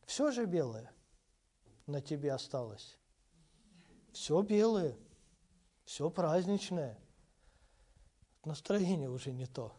[0.05, 0.93] Все же белое
[1.87, 2.99] на тебе осталось.
[4.13, 4.97] Все белое,
[5.85, 6.99] все праздничное.
[8.45, 9.73] Настроение уже не то,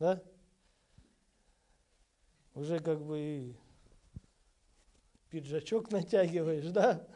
[0.00, 0.20] да?
[2.54, 3.56] Уже как бы и
[5.30, 7.06] пиджачок натягиваешь, да?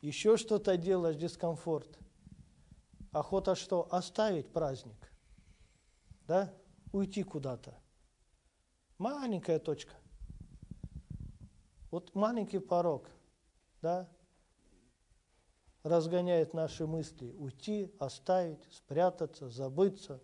[0.00, 1.98] Еще что-то делаешь, дискомфорт.
[3.12, 3.88] Охота что?
[3.92, 5.12] Оставить праздник,
[6.26, 6.52] да?
[6.92, 7.74] Уйти куда-то.
[8.98, 9.94] Маленькая точка.
[11.90, 13.08] Вот маленький порог,
[13.82, 14.08] да,
[15.82, 17.32] разгоняет наши мысли.
[17.32, 20.20] Уйти, оставить, спрятаться, забыться.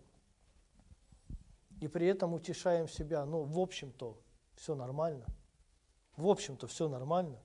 [1.81, 3.25] И при этом утешаем себя.
[3.25, 4.17] Ну, в общем-то,
[4.55, 5.25] все нормально
[6.17, 7.39] в общем-то, все нормально.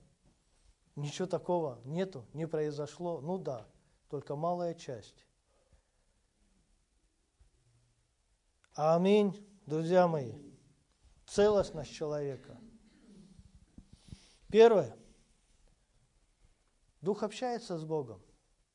[0.95, 3.21] Ничего такого нету, не произошло.
[3.21, 3.67] Ну да,
[4.09, 5.25] только малая часть.
[8.75, 10.33] Аминь, друзья мои.
[11.27, 12.57] Целостность человека.
[14.49, 14.97] Первое.
[16.99, 18.19] Дух общается с Богом.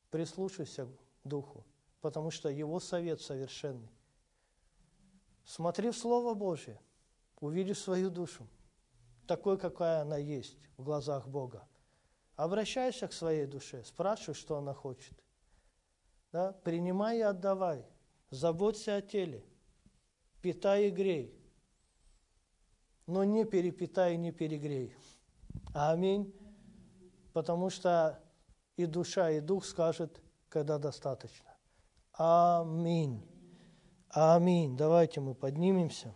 [0.09, 0.89] Прислушайся к
[1.25, 1.65] Духу,
[1.99, 3.89] потому что Его совет совершенный.
[5.43, 6.79] Смотри в Слово Божье,
[7.41, 8.47] увидишь свою душу
[9.27, 11.67] такой, какая она есть в глазах Бога.
[12.37, 15.21] Обращайся к своей душе, спрашивай, что она хочет.
[16.31, 16.53] Да?
[16.63, 17.85] Принимай и отдавай.
[18.29, 19.43] Заботься о теле.
[20.41, 21.35] Питай и грей.
[23.07, 24.95] Но не перепитай и не перегрей.
[25.73, 26.33] Аминь.
[27.33, 28.21] Потому что
[28.77, 31.49] и душа, и дух скажет, когда достаточно.
[32.13, 33.25] Аминь.
[34.09, 34.77] Аминь.
[34.77, 36.15] Давайте мы поднимемся.